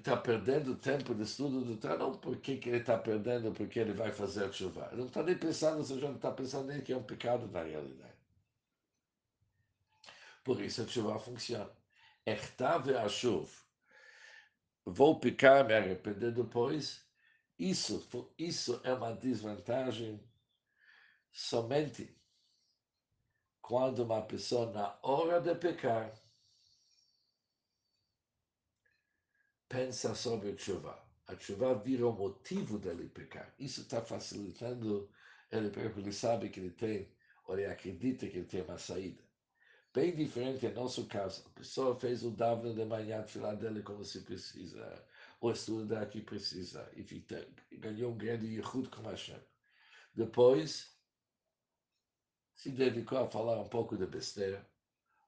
tá 0.04 0.18
perdendo 0.18 0.76
tempo 0.76 1.16
de 1.16 1.24
estudo 1.24 1.64
do 1.64 1.78
Torah, 1.78 1.98
não 1.98 2.18
porque 2.18 2.58
que 2.58 2.68
ele 2.68 2.80
está 2.80 2.98
perdendo, 2.98 3.54
porque 3.54 3.80
ele 3.80 3.94
vai 3.94 4.12
fazer 4.12 4.52
chuva. 4.54 4.90
Ele 4.92 5.00
não 5.00 5.08
está 5.08 5.24
nem 5.24 5.38
pensando, 5.38 5.82
seja, 5.86 6.10
não 6.10 6.18
está 6.18 6.32
pensando 6.32 6.68
nem 6.68 6.82
que 6.82 6.92
é 6.92 6.98
um 6.98 7.04
pecado 7.04 7.48
na 7.48 7.64
realidade. 7.64 8.14
Por 10.44 10.60
isso 10.62 10.82
a 10.82 10.88
chuva 10.88 11.18
funciona. 11.18 11.72
Ertave 12.26 12.94
a 12.98 13.08
chuva. 13.08 13.50
Vou 14.84 15.18
pecar, 15.18 15.66
me 15.66 15.74
arrepender 15.74 16.34
depois. 16.34 17.06
Isso, 17.58 18.06
isso 18.38 18.82
é 18.84 18.94
uma 18.94 19.14
desvantagem 19.14 20.20
somente 21.32 22.19
quando 23.70 24.00
uma 24.00 24.24
pessoa, 24.24 24.72
na 24.72 24.98
hora 25.04 25.40
de 25.40 25.54
pecar, 25.54 26.12
pensa 29.68 30.16
sobre 30.16 30.54
a 30.54 30.58
chuva. 30.58 31.00
A 31.28 31.38
chuva 31.38 31.76
vira 31.76 32.08
o 32.08 32.12
motivo 32.12 32.80
dele 32.80 33.08
pecar. 33.10 33.54
Isso 33.60 33.82
está 33.82 34.02
facilitando 34.02 35.08
ele, 35.52 35.70
porque 35.70 36.00
ele 36.00 36.12
sabe 36.12 36.50
que 36.50 36.60
ele 36.60 36.72
tem, 36.72 37.14
ou 37.46 37.60
ele 37.60 37.68
acredita 37.68 38.28
que 38.28 38.38
ele 38.38 38.48
tem 38.48 38.64
uma 38.64 38.80
saída. 38.80 39.24
Bem 39.94 40.16
diferente 40.16 40.68
no 40.70 40.74
nosso 40.74 41.06
caso. 41.06 41.46
A 41.46 41.60
pessoa 41.60 42.00
fez 42.00 42.24
o 42.24 42.32
Davno 42.32 42.74
de 42.74 42.86
manhã, 42.86 43.24
filar 43.24 43.56
dele 43.56 43.84
como 43.84 44.04
se 44.04 44.22
precisa, 44.22 45.06
ou 45.40 45.52
estuda 45.52 46.04
que 46.08 46.24
precisa, 46.24 46.92
e 46.96 47.04
fica, 47.04 47.48
ganhou 47.74 48.14
um 48.14 48.18
grande 48.18 48.48
Yehud 48.48 48.90
com 48.90 49.04
Hashem. 49.04 49.40
Depois, 50.16 50.99
se 52.60 52.72
dedicou 52.72 53.20
a 53.20 53.30
falar 53.30 53.58
um 53.58 53.70
pouco 53.70 53.96
de 53.96 54.06
besteira, 54.06 54.70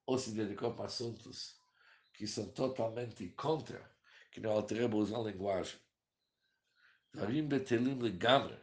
ou 0.06 0.18
se 0.18 0.32
dedicou 0.32 0.74
para 0.74 0.88
assuntos 0.88 1.58
que 2.12 2.28
são 2.28 2.50
totalmente 2.50 3.30
contra, 3.30 3.90
que 4.30 4.42
não 4.42 4.52
alteramos 4.52 5.14
a 5.14 5.20
linguagem. 5.20 5.80
Darim 7.14 7.48
betelim 7.48 7.98
legamer, 7.98 8.60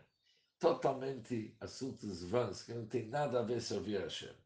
totalmente 0.58 1.56
assuntos 1.62 2.22
vãs, 2.24 2.62
que 2.62 2.74
não 2.74 2.86
tem 2.86 3.06
nada 3.06 3.40
a 3.40 3.42
ver 3.42 3.66
com 3.66 3.74
ouvir 3.76 4.02
Hashem. 4.02 4.36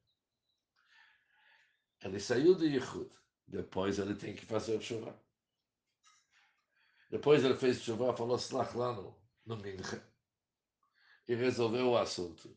Ele 2.01 2.21
saiu 2.21 2.55
do 2.55 2.65
Yehud, 2.65 3.11
depois 3.49 3.99
ele 3.99 4.15
tem 4.15 4.37
que 4.37 4.47
fazer 4.47 4.81
chuva. 4.81 5.21
Depois 7.11 7.45
ele 7.45 7.57
fez 7.57 7.83
chuva, 7.83 8.17
falou 8.17 8.37
Slach 8.37 8.77
Lano 8.77 9.21
no 9.45 9.57
Mincha, 9.57 10.01
e 11.27 11.35
resolveu 11.35 11.91
o 11.91 11.99
assunto. 11.99 12.57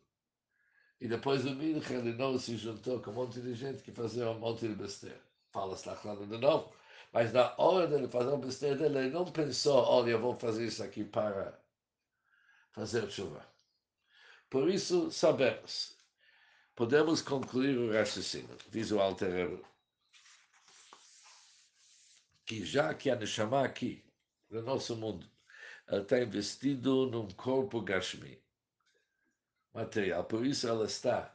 E 1.00 1.08
depois 1.08 1.44
do 1.44 1.52
Mincha 1.56 1.94
ele 1.94 2.14
não 2.14 2.38
se 2.40 2.58
juntou 2.58 3.02
com 3.02 3.12
um 3.12 3.14
monte 3.16 3.42
de 3.42 3.54
gente 3.54 3.84
que 3.84 3.92
fazia 3.92 4.30
um 4.30 4.40
monte 4.40 4.68
de 4.68 4.76
besteira. 4.76 5.22
Fala 5.52 5.76
Slach 5.76 6.06
Lano 6.06 6.26
de 6.28 6.38
novo. 6.38 6.74
Mas 7.12 7.32
na 7.32 7.54
hora 7.58 7.88
dele 7.88 8.08
fazer 8.08 8.32
o 8.32 8.38
besteira 8.38 8.76
dele, 8.76 8.98
ele 8.98 9.10
não 9.10 9.26
pensou, 9.26 9.84
olha, 9.84 10.12
eu 10.12 10.20
vou 10.20 10.38
fazer 10.38 10.66
isso 10.66 10.84
aqui 10.84 11.04
para 11.04 11.58
fazer 12.74 13.10
chuva. 13.10 13.46
Por 14.50 14.70
isso, 14.70 15.12
sabemos, 15.12 15.98
podemos 16.76 17.22
concluir 17.22 17.78
o 17.78 17.94
raciocínio, 17.94 18.58
diz 18.70 18.92
o 18.92 19.00
Alter 19.00 19.60
que 22.46 22.64
já 22.64 22.94
que 22.94 23.10
a 23.10 23.16
Neshama 23.16 23.64
aqui, 23.64 24.04
no 24.50 24.62
nosso 24.62 24.96
mundo, 24.96 25.28
ela 25.88 26.02
está 26.02 26.22
investido 26.22 27.08
num 27.08 27.28
corpo 27.32 27.82
Gashmi, 27.82 28.40
material, 29.76 30.24
por 30.24 30.46
isso 30.46 30.68
ela 30.68 30.86
está 30.86 31.34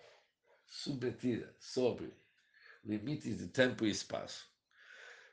submetida 0.67 1.55
sobre 1.61 2.13
limites 2.85 3.39
de 3.39 3.49
tempo 3.49 3.85
e 3.85 3.91
espaço. 3.91 4.49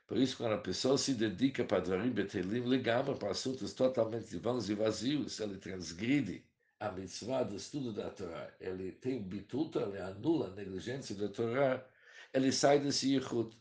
Por 0.06 0.17
isso, 0.17 0.38
quando 0.38 0.54
a 0.54 0.58
pessoa 0.58 0.98
se 0.98 1.13
dedica 1.13 1.65
para 1.65 1.82
Dvarim 1.82 2.12
Betelim, 2.12 2.63
ligama 2.63 3.13
para 3.15 3.32
assuntos 3.32 3.74
totalmente 3.74 4.38
vãos 4.38 4.70
e 4.70 4.76
vazios, 4.76 5.39
ele 5.39 5.58
transgride 5.58 6.46
a 6.80 6.91
mitzvah 6.91 7.43
do 7.43 7.56
estudo 7.56 7.91
da 7.91 8.10
Torá. 8.10 8.54
Ele 8.60 8.93
tem 8.93 9.22
bituta, 9.22 9.82
ele 9.82 10.00
anula 10.00 10.48
a 10.48 10.56
negligência 10.56 11.13
da 11.15 11.28
Torá, 11.28 11.86
ele 12.34 12.52
sai 12.52 12.80
desse 12.80 13.13
yichud. 13.13 13.54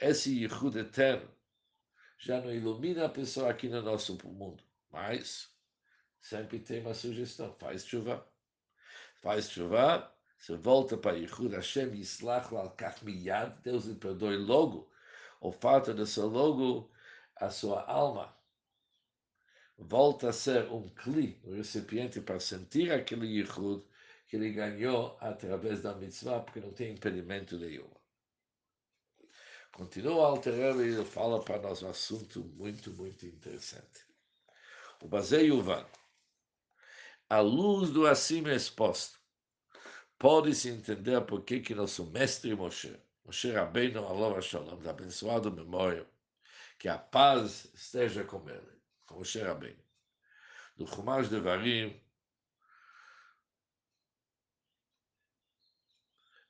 Esse 0.00 0.30
yichud 0.42 0.78
eterno 0.78 1.28
já 2.18 2.40
não 2.40 2.52
ilumina 2.52 3.04
a 3.04 3.08
pessoa 3.08 3.50
aqui 3.50 3.68
no 3.68 3.82
nosso 3.82 4.16
mundo, 4.24 4.62
mas 4.90 5.50
sempre 6.20 6.60
tem 6.60 6.80
uma 6.80 6.94
sugestão, 6.94 7.54
faz 7.58 7.84
chuva. 7.84 8.26
Faz 9.20 9.50
chuva, 9.50 10.12
você 10.38 10.56
volta 10.56 10.96
para 10.96 11.16
Yichud 11.16 11.54
Hashem 11.54 11.94
Yislach 11.94 12.52
al 12.54 12.70
Kach 12.70 13.02
Miyad, 13.02 13.60
Deus 13.62 13.86
lhe 13.86 13.94
perdoe 13.94 14.36
logo, 14.36 14.90
o 15.40 15.52
fato 15.52 15.92
de 15.94 16.06
ser 16.06 16.22
logo 16.22 16.90
a 17.36 17.50
sua 17.50 17.84
alma 17.84 18.38
volta 19.78 20.30
a 20.30 20.32
ser 20.32 20.70
um 20.72 20.88
cli, 20.88 21.40
um 21.44 21.54
recipiente 21.54 22.20
para 22.20 22.40
sentir 22.40 22.92
aquele 22.92 23.26
yichud 23.26 23.84
que 24.26 24.36
ele 24.36 24.52
ganhou 24.52 25.16
através 25.20 25.80
da 25.80 25.94
mitzvah, 25.94 26.40
porque 26.40 26.60
não 26.60 26.72
tem 26.72 26.92
impedimento 26.92 27.56
nenhum. 27.56 27.88
Continua 29.72 30.24
a 30.24 30.28
alterar 30.30 30.76
e 30.80 31.04
fala 31.04 31.42
para 31.42 31.62
nós 31.62 31.82
um 31.82 31.88
assunto 31.88 32.44
muito, 32.56 32.90
muito 32.92 33.24
interessante. 33.24 34.04
O 35.00 35.06
Bazei 35.06 35.46
Yuvan, 35.46 35.86
a 37.28 37.40
luz 37.40 37.90
do 37.90 38.06
acima 38.06 38.52
exposto, 38.52 39.18
pode-se 40.18 40.68
entender 40.68 41.20
por 41.22 41.42
que 41.42 41.60
que 41.60 41.74
nosso 41.74 42.04
mestre 42.06 42.54
Moshe, 42.54 42.98
Moshe 43.24 43.50
Rabbeinu 43.52 44.04
Alov 44.04 44.40
Shalom, 44.40 44.80
da 44.80 44.90
abençoada 44.90 45.50
memória, 45.50 46.08
que 46.78 46.88
a 46.88 46.98
paz 46.98 47.66
esteja 47.74 48.24
com 48.24 48.48
ele, 48.48 48.80
com 49.06 49.16
Moshe 49.16 49.40
Rabbeinu. 49.40 49.82
Do 50.76 50.86
Chumash 50.86 51.28
de 51.28 51.40
Varim, 51.40 52.00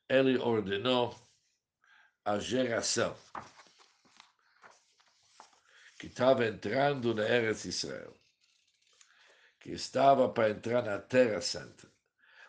ele 0.09 0.39
ordenou 0.39 1.19
a 2.25 2.39
geração 2.39 3.17
que 5.99 6.07
estava 6.07 6.47
entrando 6.47 7.15
na 7.15 7.27
Eretz 7.29 7.65
Israel, 7.65 8.18
que 9.60 9.72
estava 9.72 10.30
para 10.30 10.50
entrar 10.50 10.84
na 10.84 11.00
Terra 11.00 11.42
Santa. 11.42 11.88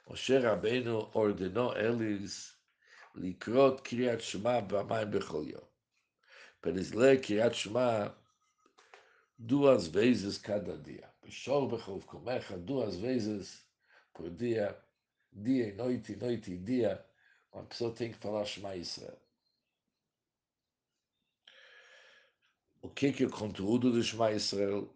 Moshe 0.08 0.36
Rabbeinu 0.38 1.10
ordenou 1.14 1.76
eles 1.76 2.54
לקרות 3.14 3.80
קריאת 3.80 4.20
שמע 4.20 4.58
פעמיים 4.68 5.10
בכל 5.10 5.44
יום. 5.46 5.64
Para 6.60 6.70
eles 6.70 6.94
ler 6.94 7.22
קריאת 7.22 7.54
שמע 7.54 8.08
duas 9.38 9.88
vezes 9.88 10.38
cada 10.38 10.76
dia. 10.76 11.08
Bechor 11.22 11.68
bechov 11.68 12.04
comecha 12.06 12.56
duas 12.56 12.96
vezes 12.96 13.64
por 14.12 14.30
dia, 14.30 14.78
dia 15.32 15.68
e 15.68 15.72
noite, 15.72 16.16
noite 16.16 16.52
e 16.52 16.58
dia. 16.58 17.04
Uma 17.52 17.64
pessoa 17.64 17.94
tem 17.94 18.12
que 18.12 18.18
falar 18.18 18.44
Shema 18.44 18.76
Israel. 18.76 19.18
O 22.82 22.88
que, 22.90 23.12
que 23.12 23.24
é 23.24 23.26
o 23.26 23.30
conteúdo 23.30 23.90
do 23.90 24.02
Shema 24.02 24.32
Israel? 24.32 24.88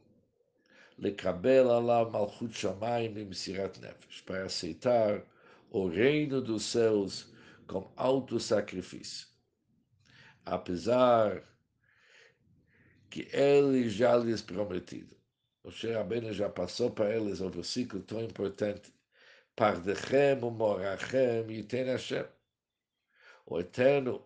lekabel 0.99 1.69
alav 1.69 2.11
malchut 2.11 2.51
shamayim 2.53 3.13
limsirat 3.13 3.79
nefesh, 3.79 4.21
para 4.25 4.45
aceitar 4.45 5.23
o 5.69 5.87
reino 5.87 6.41
dos 6.41 6.63
céus 6.63 7.31
como 7.67 7.91
alto 7.95 8.39
sacrifício. 8.39 9.27
Apesar 10.45 11.43
que 13.09 13.27
ele 13.31 13.89
já 13.89 14.17
lhes 14.17 14.41
prometido. 14.41 15.15
O 15.63 15.71
Sheirabene 15.71 16.33
já 16.33 16.49
passou 16.49 16.89
para 16.89 17.15
eles 17.15 17.41
um 17.41 17.49
versículo 17.49 18.01
tão 18.03 18.21
importante. 18.21 18.91
Pardechem, 19.55 20.39
morachem, 20.41 21.47
yitem 21.49 21.85
Hashem. 21.85 22.25
O 23.45 23.59
Eterno 23.59 24.25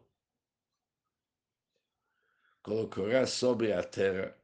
colocará 2.63 3.27
sobre 3.27 3.73
a 3.73 3.83
terra 3.83 4.35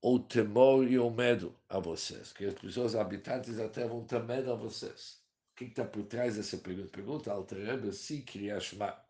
o 0.00 0.18
temor 0.18 0.86
e 0.88 0.98
o 0.98 1.10
medo 1.10 1.54
a 1.68 1.78
vocês. 1.78 2.32
Que 2.32 2.46
as 2.46 2.54
pessoas 2.54 2.94
habitantes 2.94 3.56
terra 3.72 3.88
vão 3.88 4.04
ter 4.04 4.22
medo 4.22 4.52
a 4.52 4.54
vocês 4.54 5.18
que 5.58 5.64
está 5.64 5.84
por 5.84 6.04
trás 6.04 6.36
dessa 6.36 6.56
pergunta? 6.56 6.88
Pergunta 6.88 7.32
Alter 7.32 7.92
se 7.92 8.22
queria 8.22 8.60
chamar. 8.60 9.04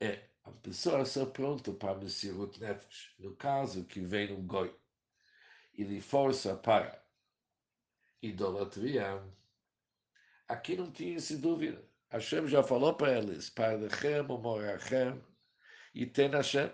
É 0.00 0.24
a 0.42 0.50
pessoa 0.50 1.04
ser 1.04 1.26
pronta 1.26 1.70
para 1.72 1.98
Messirut 1.98 2.58
Nefesh. 2.58 3.14
No 3.18 3.36
caso 3.36 3.84
que 3.84 4.00
vem 4.00 4.32
um 4.32 4.46
goi 4.46 4.74
e 5.74 5.84
lhe 5.84 6.00
força 6.00 6.56
para 6.56 7.04
idolatria, 8.22 9.22
aqui 10.48 10.76
não 10.76 10.90
tinha 10.90 11.16
essa 11.16 11.36
dúvida. 11.36 11.84
Hashem 12.08 12.48
já 12.48 12.62
falou 12.62 12.94
para 12.94 13.18
eles, 13.18 13.50
para 13.50 13.76
Lechem, 13.76 14.22
Morachem, 14.22 15.22
e 15.94 16.06
tem 16.06 16.30
Hashem, 16.30 16.72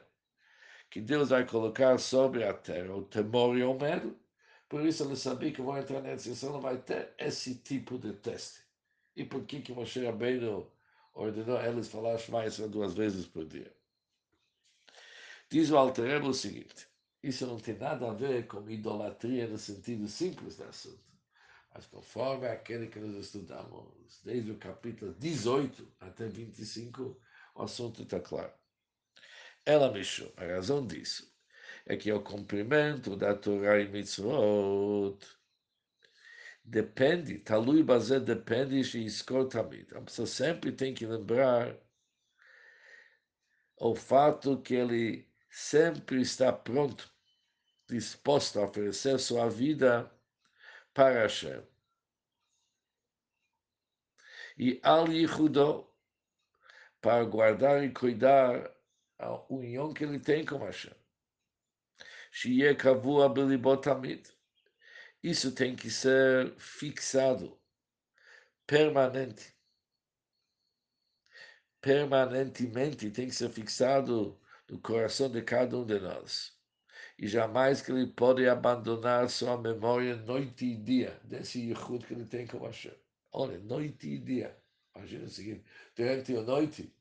que 0.97 1.03
Deus 1.03 1.29
vai 1.29 1.45
colocar 1.45 1.99
sobre 1.99 2.43
a 2.43 2.55
terra 2.55 2.97
o 2.97 3.03
temor 3.03 3.55
e 3.59 3.63
o 3.63 3.79
medo, 3.79 4.19
por 4.67 4.83
isso 4.83 5.05
ele 5.05 5.15
sabia 5.15 5.53
que 5.53 5.61
vão 5.61 5.77
entrar 5.77 6.01
nessa 6.01 6.25
sessão, 6.25 6.55
não 6.55 6.61
vai 6.63 6.79
ter 6.79 7.13
esse 7.19 7.55
tipo 7.57 7.99
de 7.99 8.15
teste. 8.15 8.63
E 9.15 9.23
por 9.23 9.45
que 9.45 9.61
que 9.61 9.75
Moshe 9.75 10.03
Rabbeinu 10.03 10.67
ordenou 11.13 11.61
eles 11.61 11.89
falar 11.89 12.17
Shema 12.17 12.45
Yisrael 12.45 12.71
duas 12.71 12.95
vezes 12.95 13.27
por 13.27 13.45
dia? 13.45 13.71
Diz 15.51 15.71
o 15.71 15.77
Alter 15.77 16.25
o 16.25 16.33
seguinte, 16.33 16.89
isso 17.23 17.47
não 17.47 17.59
tem 17.59 17.77
nada 17.77 18.11
a 18.11 18.15
ver 18.15 18.47
com 18.47 18.67
idolatria 18.71 19.47
no 19.47 19.59
sentido 19.59 20.09
simples 20.09 20.57
do 20.57 20.65
assunto. 20.65 21.05
Mas 21.75 21.85
conforme 21.85 22.49
aquele 22.49 22.87
que 22.87 22.99
nós 22.99 23.15
estudamos, 23.17 24.23
desde 24.25 24.51
o 24.51 24.57
capítulo 24.57 25.13
18 25.13 25.87
até 26.01 26.27
25, 26.27 27.21
o 27.55 27.63
assunto 27.63 28.03
está 28.03 28.19
claro. 28.19 28.55
Ela 29.67 29.91
mexeu. 29.91 30.33
A 30.37 30.45
razão 30.45 30.87
disso 30.87 31.31
é 31.85 31.97
que 31.97 32.13
o 32.13 32.23
cumprimento 32.23 33.17
da 33.17 33.35
Torá 33.35 33.81
e 33.81 33.89
Mitzvot 33.89 35.19
depende, 36.65 37.39
talui 37.39 37.83
bazé 37.83 38.21
depende 38.21 38.81
de 38.83 39.05
escor 39.05 39.49
tamid. 39.49 39.93
A 39.95 40.01
pessoa 40.01 40.27
sempre 40.27 40.73
tem 40.73 40.95
que 40.95 41.05
lembrar 41.05 41.77
o 43.77 43.95
fato 43.95 44.63
que 44.63 44.75
ele 44.75 45.29
sempre 45.51 46.23
está 46.23 46.53
pronto, 46.53 47.13
disposto 47.89 48.61
a 48.61 48.67
oferecer 48.67 49.19
sua 49.19 49.49
vida 49.49 50.11
para 50.95 51.23
Hashem. 51.23 51.63
E 54.59 54.81
Al 54.83 55.09
Yichudó, 55.13 55.93
para 57.01 57.25
guardar 57.25 57.85
e 57.85 57.93
cuidar 57.93 58.76
a 59.19 59.53
união 59.53 59.93
que 59.93 60.05
ele 60.05 60.19
tem 60.19 60.45
com 60.45 60.59
Hashem. 60.59 60.95
Shie 62.31 62.75
Kavua 62.75 63.29
Belibotamid. 63.29 64.31
Isso 65.23 65.53
tem 65.53 65.75
que 65.75 65.91
ser 65.91 66.55
fixado, 66.59 67.59
permanente. 68.67 69.55
Permanentemente 71.81 73.11
tem 73.11 73.29
que 73.29 73.35
ser 73.35 73.51
fixado 73.51 74.39
no 74.69 74.79
coração 74.81 75.31
de 75.31 75.43
cada 75.43 75.77
um 75.79 75.87
de 75.87 75.99
nós. 75.99 76.57
E 77.19 77.27
jamais 77.27 77.81
que 77.81 77.91
ele 77.91 78.07
pode 78.07 78.47
abandonar 78.47 79.29
sua 79.31 79.57
memória 79.57 80.17
noite 80.17 80.67
e 80.67 80.77
dia, 80.77 81.19
desse 81.25 81.61
Yichud 81.61 82.07
que 82.07 82.13
ele 82.13 82.27
tem 82.27 82.47
com 82.47 82.59
Hashem. 82.59 82.95
Olha, 83.33 83.59
noite 83.59 84.09
e 84.09 84.19
dia. 84.19 84.57
Imagina 84.95 85.25
o 85.25 85.29
seguinte, 85.29 85.65
durante 85.95 86.37
a 86.37 86.43
noite, 86.43 86.95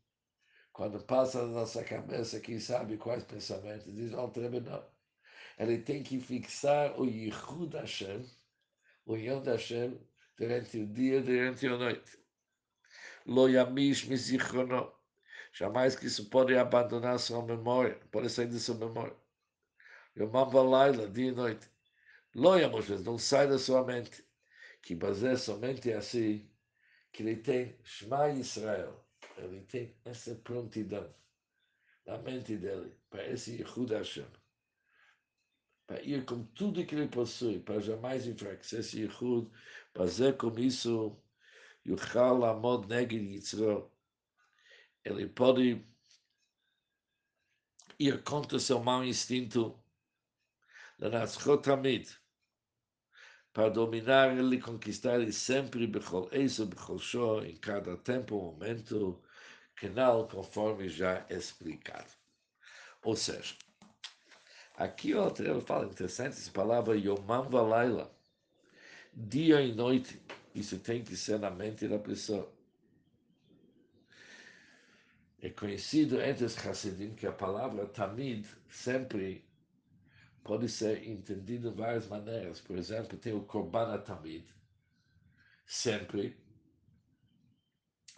quando 0.75 0.99
passa 1.05 1.41
na 1.41 1.53
nossa 1.53 1.85
cabeça, 1.85 2.41
quem 2.41 2.59
sabe 2.59 2.97
quais 2.97 3.23
pensamentos, 3.23 3.85
diz, 3.85 4.11
não, 4.11 4.27
não. 4.27 4.85
Ele 5.57 5.77
tem 5.77 6.03
que 6.03 6.19
fixar 6.19 6.99
o 6.99 7.05
Yichud 7.05 7.73
Hashem, 7.77 8.29
o 9.05 9.15
Yom 9.15 9.41
Hashem, 9.41 9.97
durante 10.38 10.77
o 10.77 10.85
dia, 10.85 11.21
durante 11.21 11.65
a 11.65 11.77
noite. 11.77 12.19
Lo 13.25 13.47
yamish 13.47 14.03
mizichrono. 14.03 14.91
Jamais 15.53 15.95
que 15.95 16.07
isso 16.07 16.29
pode 16.29 16.57
abandonar 16.57 17.19
sua 17.19 17.41
memória, 17.41 17.97
pode 18.11 18.29
sair 18.29 18.49
de 18.49 18.59
sua 18.59 18.75
memória. 18.75 19.15
Yomam 20.17 20.49
Valaila, 20.49 21.07
dia 21.07 21.29
e 21.29 21.31
noite. 21.31 21.69
Lo 22.33 22.57
yamush, 22.57 22.89
não 23.05 23.17
sai 23.17 23.47
da 23.47 23.57
sua 23.57 23.85
mente. 23.85 24.25
Que 24.81 24.93
baseia 24.93 25.38
somente 25.38 25.93
assim, 25.93 26.51
que 27.13 27.23
ele 27.23 27.38
tem 27.38 27.79
Shema 27.81 28.29
Israel, 28.31 29.05
ele 29.38 29.62
tem 29.62 29.95
essa 30.06 30.36
prontidão. 30.36 31.13
Na 32.06 32.17
mente 32.19 32.56
dele 32.58 32.95
para 33.10 33.28
esse 33.28 33.58
Yehud 33.58 33.93
Hashem, 33.93 34.28
para 35.88 36.02
ir 36.02 36.24
com 36.26 36.43
tudo 36.45 36.86
que 36.86 36.95
ele 36.95 37.08
possui, 37.08 37.60
para 37.60 37.80
jamais 37.80 38.28
enfraquecer 38.28 38.80
esse 38.80 39.02
Yehud, 39.02 39.50
fazer 39.93 40.38
com 40.38 40.58
isso 40.60 41.17
Yuchal 41.86 42.43
Amod 42.45 42.88
Neged 42.88 43.24
Yitzro, 43.24 43.91
ele 45.04 45.28
pode 45.28 45.86
ir 48.00 48.24
contra 48.24 48.60
seu 48.60 48.84
mau 48.84 49.04
instinto, 49.04 49.80
Lanatzchot 51.00 51.62
Tamid, 51.62 52.10
para 53.54 53.69
dominar 53.69 54.38
ele, 54.38 54.60
conquistar 54.60 55.19
ele 55.19 55.32
sempre, 55.32 55.88
bechol 55.88 56.28
eso, 56.32 56.65
bechol 56.65 57.00
show, 57.00 57.43
em 57.43 57.56
cada 57.56 57.95
tempo, 57.98 58.36
momento, 58.36 59.24
canal, 59.75 60.27
conforme 60.27 60.89
já 60.89 61.25
explicado. 61.29 62.11
Ou 63.03 63.15
seja, 63.15 63.55
aqui 64.75 65.13
o 65.13 65.21
Altreva 65.21 65.61
fala, 65.61 65.85
interessante 65.85 66.33
essa 66.33 66.51
palavra, 66.51 66.97
Yomam 66.97 67.49
Valaila, 67.49 68.11
dia 69.13 69.61
e 69.61 69.73
noite, 69.73 70.21
isso 70.53 70.79
tem 70.79 71.03
que 71.03 71.15
ser 71.15 71.39
na 71.39 71.49
mente 71.49 71.88
da 71.88 71.99
pessoa. 71.99 72.51
É 75.41 75.49
conhecido 75.49 76.19
entre 76.21 76.45
os 76.45 76.57
Hassidim 76.57 77.13
que 77.13 77.27
a 77.27 77.31
palavra 77.31 77.85
Tamid 77.85 78.47
sempre 78.67 79.45
pode 80.43 80.67
ser 80.69 81.07
entendido 81.07 81.69
de 81.69 81.77
várias 81.77 82.07
maneiras. 82.07 82.61
Por 82.61 82.77
exemplo, 82.77 83.17
tem 83.17 83.33
o 83.33 83.43
Korban 83.43 83.99
Tamid, 83.99 84.45
sempre. 85.65 86.44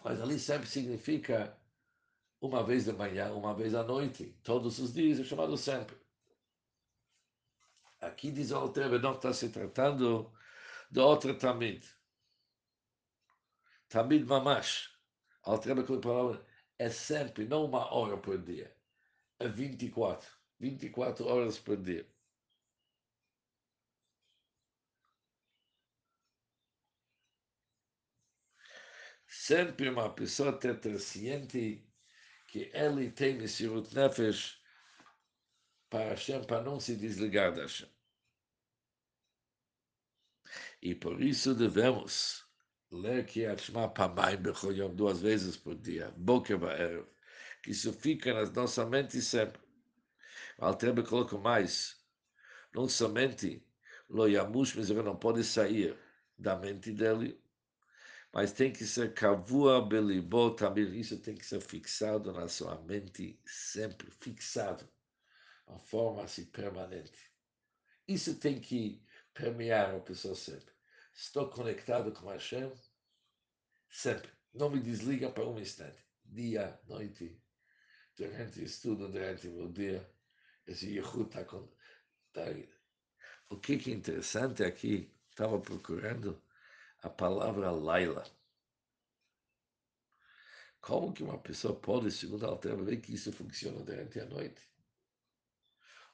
Mas 0.02 0.20
ali 0.20 0.38
sempre 0.38 0.68
significa 0.68 1.56
uma 2.40 2.62
vez 2.64 2.84
de 2.84 2.92
manhã, 2.92 3.32
uma 3.32 3.54
vez 3.54 3.74
à 3.74 3.82
noite. 3.82 4.38
Todos 4.42 4.78
os 4.78 4.92
dias 4.92 5.18
é 5.18 5.24
chamado 5.24 5.56
sempre. 5.56 5.96
Aqui 8.00 8.30
diz 8.30 8.50
o 8.52 8.56
Alter 8.56 9.00
não 9.00 9.14
está 9.14 9.32
se 9.32 9.48
tratando 9.48 10.32
de 10.90 11.00
outra 11.00 11.34
Tamid. 11.34 11.84
Tamid 13.88 14.24
Mamash. 14.24 14.96
Alter 15.42 15.84
com 15.84 15.94
a 15.94 16.00
palavra 16.00 16.46
é 16.78 16.88
sempre, 16.88 17.46
não 17.46 17.64
uma 17.64 17.92
hora 17.92 18.16
por 18.16 18.38
dia. 18.38 18.74
É 19.40 19.48
24. 19.48 20.28
24 20.60 21.26
horas 21.26 21.58
por 21.58 21.76
dia. 21.76 22.06
Sempre 29.48 29.88
uma 29.88 30.10
pessoa 30.10 30.58
que 30.58 30.74
ter 30.74 30.98
ciente 31.00 31.82
que 32.48 32.70
ele 32.74 33.10
tem 33.10 33.38
Messirut 33.38 33.94
Nefesh 33.94 34.60
para 35.88 36.10
Hashem, 36.10 36.44
para 36.44 36.62
não 36.62 36.78
se 36.78 36.94
desligar 36.94 37.54
da 37.54 37.62
Hashem. 37.62 37.88
E 40.82 40.94
por 40.94 41.22
isso 41.22 41.54
devemos 41.54 42.44
ler 42.90 43.24
que 43.24 43.56
Shema 43.56 43.88
Pamaim 43.88 44.36
Bechoyom 44.36 44.94
duas 44.94 45.22
vezes 45.22 45.56
por 45.56 45.76
dia, 45.76 46.12
Boker 46.18 46.58
Ba'erev, 46.58 47.06
que 47.62 47.70
isso 47.70 47.90
fica 47.94 48.34
na 48.34 48.44
nossa 48.50 48.84
mente 48.84 49.18
sempre. 49.22 49.62
O 50.58 50.66
Altrebe 50.66 51.02
coloca 51.02 51.38
mais, 51.38 51.98
não 52.74 52.86
somente 52.86 53.66
Lo 54.10 54.26
Yamush, 54.26 54.76
mas 54.76 54.90
ele 54.90 55.00
não 55.00 55.16
pode 55.16 55.42
sair 55.42 55.98
da 56.36 56.54
mente 56.54 56.92
dele, 56.92 57.42
mas 58.32 58.52
tem 58.52 58.72
que 58.72 58.84
ser 58.84 59.14
kavua 59.14 59.86
belibó 59.86 60.50
também, 60.50 60.98
isso 60.98 61.18
tem 61.18 61.34
que 61.34 61.46
ser 61.46 61.60
fixado 61.60 62.32
na 62.32 62.48
sua 62.48 62.80
mente 62.82 63.40
sempre, 63.46 64.10
fixado, 64.20 64.88
de 65.66 65.78
forma 65.86 66.24
assim 66.24 66.44
permanente. 66.46 67.32
Isso 68.06 68.38
tem 68.38 68.60
que 68.60 69.02
permear 69.34 69.94
a 69.94 70.00
pessoa 70.00 70.34
sempre. 70.34 70.72
Estou 71.14 71.48
conectado 71.50 72.12
com 72.12 72.28
Hashem 72.28 72.72
sempre. 73.90 74.30
Não 74.54 74.70
me 74.70 74.80
desliga 74.80 75.30
para 75.30 75.46
um 75.46 75.58
instante. 75.58 76.04
Dia, 76.24 76.78
noite, 76.86 77.42
durante 78.16 78.60
o 78.60 78.64
estudo, 78.64 79.08
durante 79.08 79.48
o 79.48 79.52
meu 79.52 79.68
dia. 79.72 80.08
Esse 80.66 80.90
Yehud 80.90 81.28
está 81.28 81.44
com... 81.44 81.68
Tá... 82.32 82.44
O 83.50 83.58
que, 83.58 83.78
que 83.78 83.90
é 83.90 83.94
interessante 83.94 84.62
aqui, 84.62 85.10
estava 85.30 85.58
procurando, 85.58 86.42
a 87.02 87.08
palavra 87.08 87.70
Laila. 87.70 88.24
Como 90.80 91.12
que 91.12 91.22
uma 91.22 91.38
pessoa 91.38 91.78
pode, 91.78 92.10
segundo 92.10 92.46
a 92.46 92.48
Altera, 92.48 92.82
ver 92.82 93.00
que 93.00 93.14
isso 93.14 93.32
funciona 93.32 93.84
durante 93.84 94.18
a 94.20 94.24
noite? 94.24 94.62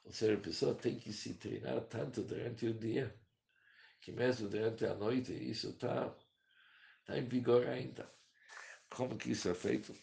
Ou 0.03 0.11
seja, 0.11 0.35
a 0.35 0.41
pessoa 0.41 0.75
tem 0.75 0.99
que 0.99 1.11
se 1.11 1.33
treinar 1.35 1.81
tanto 1.85 2.23
durante 2.23 2.67
o 2.67 2.73
dia, 2.73 3.15
que 4.01 4.11
mesmo 4.11 4.49
durante 4.49 4.85
a 4.85 4.93
noite 4.93 5.33
isso 5.33 5.69
está 5.69 6.15
tá 7.05 7.17
em 7.17 7.27
vigor 7.27 7.67
ainda. 7.67 8.11
Como 8.89 9.17
que 9.17 9.31
isso 9.31 9.49
é 9.49 9.55
feito? 9.55 9.95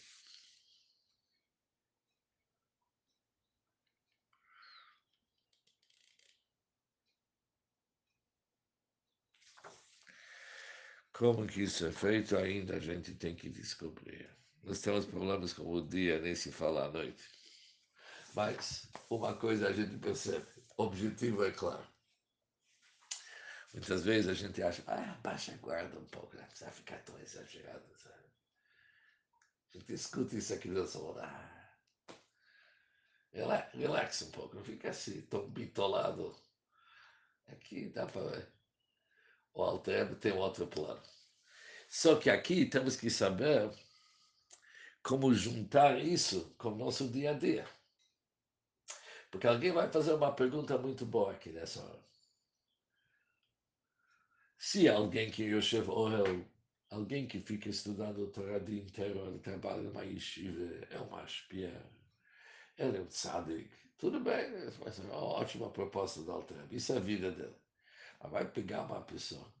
Como 11.13 11.45
que 11.45 11.61
isso 11.61 11.85
é 11.85 11.91
feito 11.91 12.35
ainda 12.35 12.75
a 12.75 12.79
gente 12.79 13.13
tem 13.13 13.35
que 13.35 13.47
descobrir. 13.47 14.27
Nós 14.63 14.81
temos 14.81 15.05
problemas 15.05 15.53
com 15.53 15.71
o 15.71 15.87
dia, 15.87 16.19
nem 16.19 16.33
se 16.33 16.51
fala 16.51 16.85
à 16.85 16.91
noite. 16.91 17.23
Mas 18.33 18.87
uma 19.09 19.35
coisa 19.35 19.67
a 19.67 19.73
gente 19.73 19.95
percebe, 19.99 20.45
objetivo 20.75 21.45
é 21.45 21.51
claro. 21.51 21.85
Muitas 23.73 24.03
vezes 24.03 24.27
a 24.27 24.33
gente 24.33 24.61
acha, 24.63 24.83
ah, 24.87 25.19
baixa 25.21 25.53
a 25.53 25.57
guarda 25.57 25.99
um 25.99 26.05
pouco, 26.05 26.35
não 26.35 26.45
precisa 26.45 26.71
ficar 26.71 26.97
tão 27.03 27.19
exagerado. 27.19 27.83
Sabe? 27.97 28.25
A 29.73 29.77
gente 29.77 29.93
escuta 29.93 30.35
isso 30.35 30.53
aqui 30.53 30.69
do 30.69 30.87
salão, 30.87 31.17
ah, 31.19 31.75
relaxa, 33.31 33.69
relaxa 33.77 34.25
um 34.25 34.31
pouco, 34.31 34.55
não 34.55 34.63
fica 34.63 34.89
assim, 34.89 35.21
tão 35.23 35.47
bitolado. 35.49 36.35
Aqui 37.47 37.89
dá 37.89 38.07
para 38.07 38.47
o 39.53 39.63
Alter 39.63 40.15
tem 40.19 40.33
outro 40.33 40.67
plano. 40.67 41.01
Só 41.89 42.15
que 42.19 42.29
aqui 42.29 42.65
temos 42.65 42.95
que 42.95 43.09
saber 43.09 43.71
como 45.03 45.33
juntar 45.33 45.99
isso 45.99 46.55
com 46.57 46.69
o 46.69 46.75
nosso 46.75 47.07
dia 47.09 47.31
a 47.31 47.33
dia. 47.33 47.67
Porque 49.31 49.47
alguém 49.47 49.71
vai 49.71 49.91
fazer 49.91 50.13
uma 50.13 50.33
pergunta 50.35 50.77
muito 50.77 51.05
boa 51.05 51.31
aqui 51.33 51.51
nessa 51.51 51.83
hora. 51.83 52.03
Se 54.57 54.87
alguém 54.89 55.29
que 55.29 55.43
Yoshev 55.43 55.89
Ohel, 55.89 56.45
alguém 56.89 57.27
que 57.27 57.39
fica 57.39 57.69
estudando 57.69 58.23
o 58.23 58.31
Torá 58.31 58.59
dia 58.59 58.81
inteiro, 58.81 59.25
ele 59.27 59.39
trabalha 59.39 59.81
numa 59.83 60.03
yeshiva, 60.03 60.85
é 60.89 60.97
uma 60.99 61.23
espia, 61.23 61.83
ele 62.77 62.97
é 62.97 63.01
um 63.01 63.05
tzadik, 63.07 63.69
Tudo 63.97 64.19
bem, 64.21 64.49
mas 64.83 64.99
é 64.99 65.03
uma 65.03 65.15
ótima 65.17 65.69
proposta 65.71 66.21
do 66.23 66.31
Alter. 66.31 66.65
Isso 66.71 66.93
é 66.93 66.97
a 66.97 66.99
vida 66.99 67.31
dele. 67.31 67.62
Mas 68.23 68.31
vai 68.31 68.49
pegar 68.49 68.83
uma 68.83 69.03
pessoa 69.03 69.53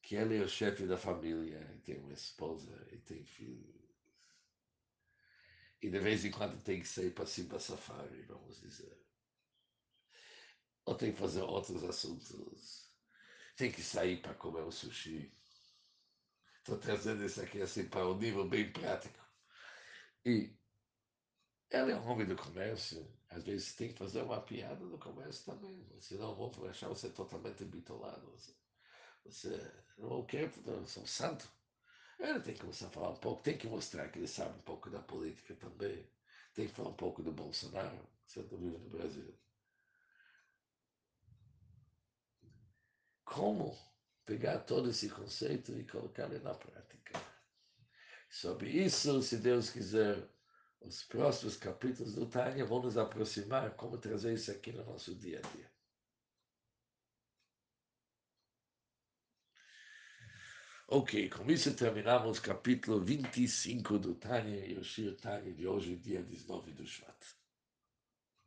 que 0.00 0.16
ele 0.16 0.38
é 0.38 0.42
o 0.42 0.48
chefe 0.48 0.86
da 0.86 0.96
família, 0.96 1.80
tem 1.84 1.98
uma 1.98 2.12
esposa, 2.12 2.88
e 2.90 2.98
tem 2.98 3.24
filhos. 3.24 3.82
E 5.82 5.90
de 5.90 5.98
vez 5.98 6.24
em 6.24 6.30
quando 6.30 6.62
tem 6.62 6.80
que 6.80 6.88
sair 6.88 7.10
para 7.10 7.26
cima 7.26 7.58
safari, 7.58 8.22
vamos 8.22 8.60
dizer. 8.60 8.98
Ou 10.86 10.96
tem 10.96 11.12
que 11.12 11.18
fazer 11.18 11.42
outros 11.42 11.84
assuntos. 11.84 12.90
Tem 13.56 13.70
que 13.70 13.82
sair 13.82 14.22
para 14.22 14.34
comer 14.34 14.62
um 14.62 14.70
sushi. 14.70 15.32
Estou 16.58 16.78
trazendo 16.78 17.24
isso 17.24 17.40
aqui 17.42 17.60
assim 17.60 17.88
para 17.88 18.08
um 18.08 18.16
nível 18.16 18.48
bem 18.48 18.72
prático. 18.72 19.18
E 20.24 20.56
ele 21.70 21.92
é 21.92 21.96
um 21.96 22.08
homem 22.08 22.26
do 22.26 22.36
comércio. 22.36 23.06
Às 23.34 23.44
vezes 23.44 23.74
tem 23.74 23.88
que 23.88 23.98
fazer 23.98 24.22
uma 24.22 24.40
piada 24.40 24.84
no 24.84 24.98
comércio 24.98 25.52
também. 25.52 25.86
Senão 26.00 26.34
vão 26.34 26.50
achar 26.68 26.88
você 26.88 27.08
totalmente 27.08 27.64
bitolado. 27.64 28.30
Você, 28.30 28.52
você 29.24 29.72
não 29.98 30.24
quer, 30.24 30.50
sou 30.86 31.06
santo. 31.06 31.50
Ele 32.18 32.40
tem 32.40 32.54
que 32.54 32.60
começar 32.60 32.86
a 32.86 32.90
falar 32.90 33.10
um 33.10 33.16
pouco, 33.16 33.42
tem 33.42 33.56
que 33.56 33.66
mostrar 33.66 34.08
que 34.08 34.18
ele 34.18 34.28
sabe 34.28 34.56
um 34.56 34.62
pouco 34.62 34.90
da 34.90 35.00
política 35.00 35.54
também. 35.56 36.06
Tem 36.54 36.68
que 36.68 36.74
falar 36.74 36.90
um 36.90 36.94
pouco 36.94 37.22
do 37.22 37.32
Bolsonaro, 37.32 38.06
você 38.26 38.42
vive 38.42 38.78
no 38.78 38.90
Brasil. 38.90 39.34
Como 43.24 43.76
pegar 44.26 44.58
todo 44.60 44.90
esse 44.90 45.08
conceito 45.08 45.72
e 45.72 45.84
colocar 45.84 46.26
ele 46.26 46.38
na 46.40 46.54
prática? 46.54 47.18
Sobre 48.30 48.70
isso, 48.70 49.22
se 49.22 49.38
Deus 49.38 49.70
quiser, 49.70 50.28
os 50.84 51.02
próximos 51.04 51.56
capítulos 51.56 52.14
do 52.14 52.26
Tânia 52.26 52.64
vão 52.64 52.82
nos 52.82 52.96
aproximar 52.96 53.74
como 53.76 53.98
trazer 53.98 54.34
isso 54.34 54.50
aqui 54.50 54.72
no 54.72 54.84
nosso 54.84 55.14
dia 55.14 55.38
a 55.38 55.48
dia. 55.54 55.70
Ok, 60.88 61.30
com 61.30 61.50
isso 61.50 61.74
terminamos 61.74 62.38
o 62.38 62.42
capítulo 62.42 63.00
25 63.00 63.98
do 63.98 64.14
Tânia 64.14 64.66
e 64.66 64.76
o 64.76 64.84
Shir 64.84 65.16
Tânia 65.16 65.52
de 65.52 65.66
hoje, 65.66 65.96
dia 65.96 66.22
19 66.22 66.72
do 66.72 66.86
Shvat. 66.86 67.41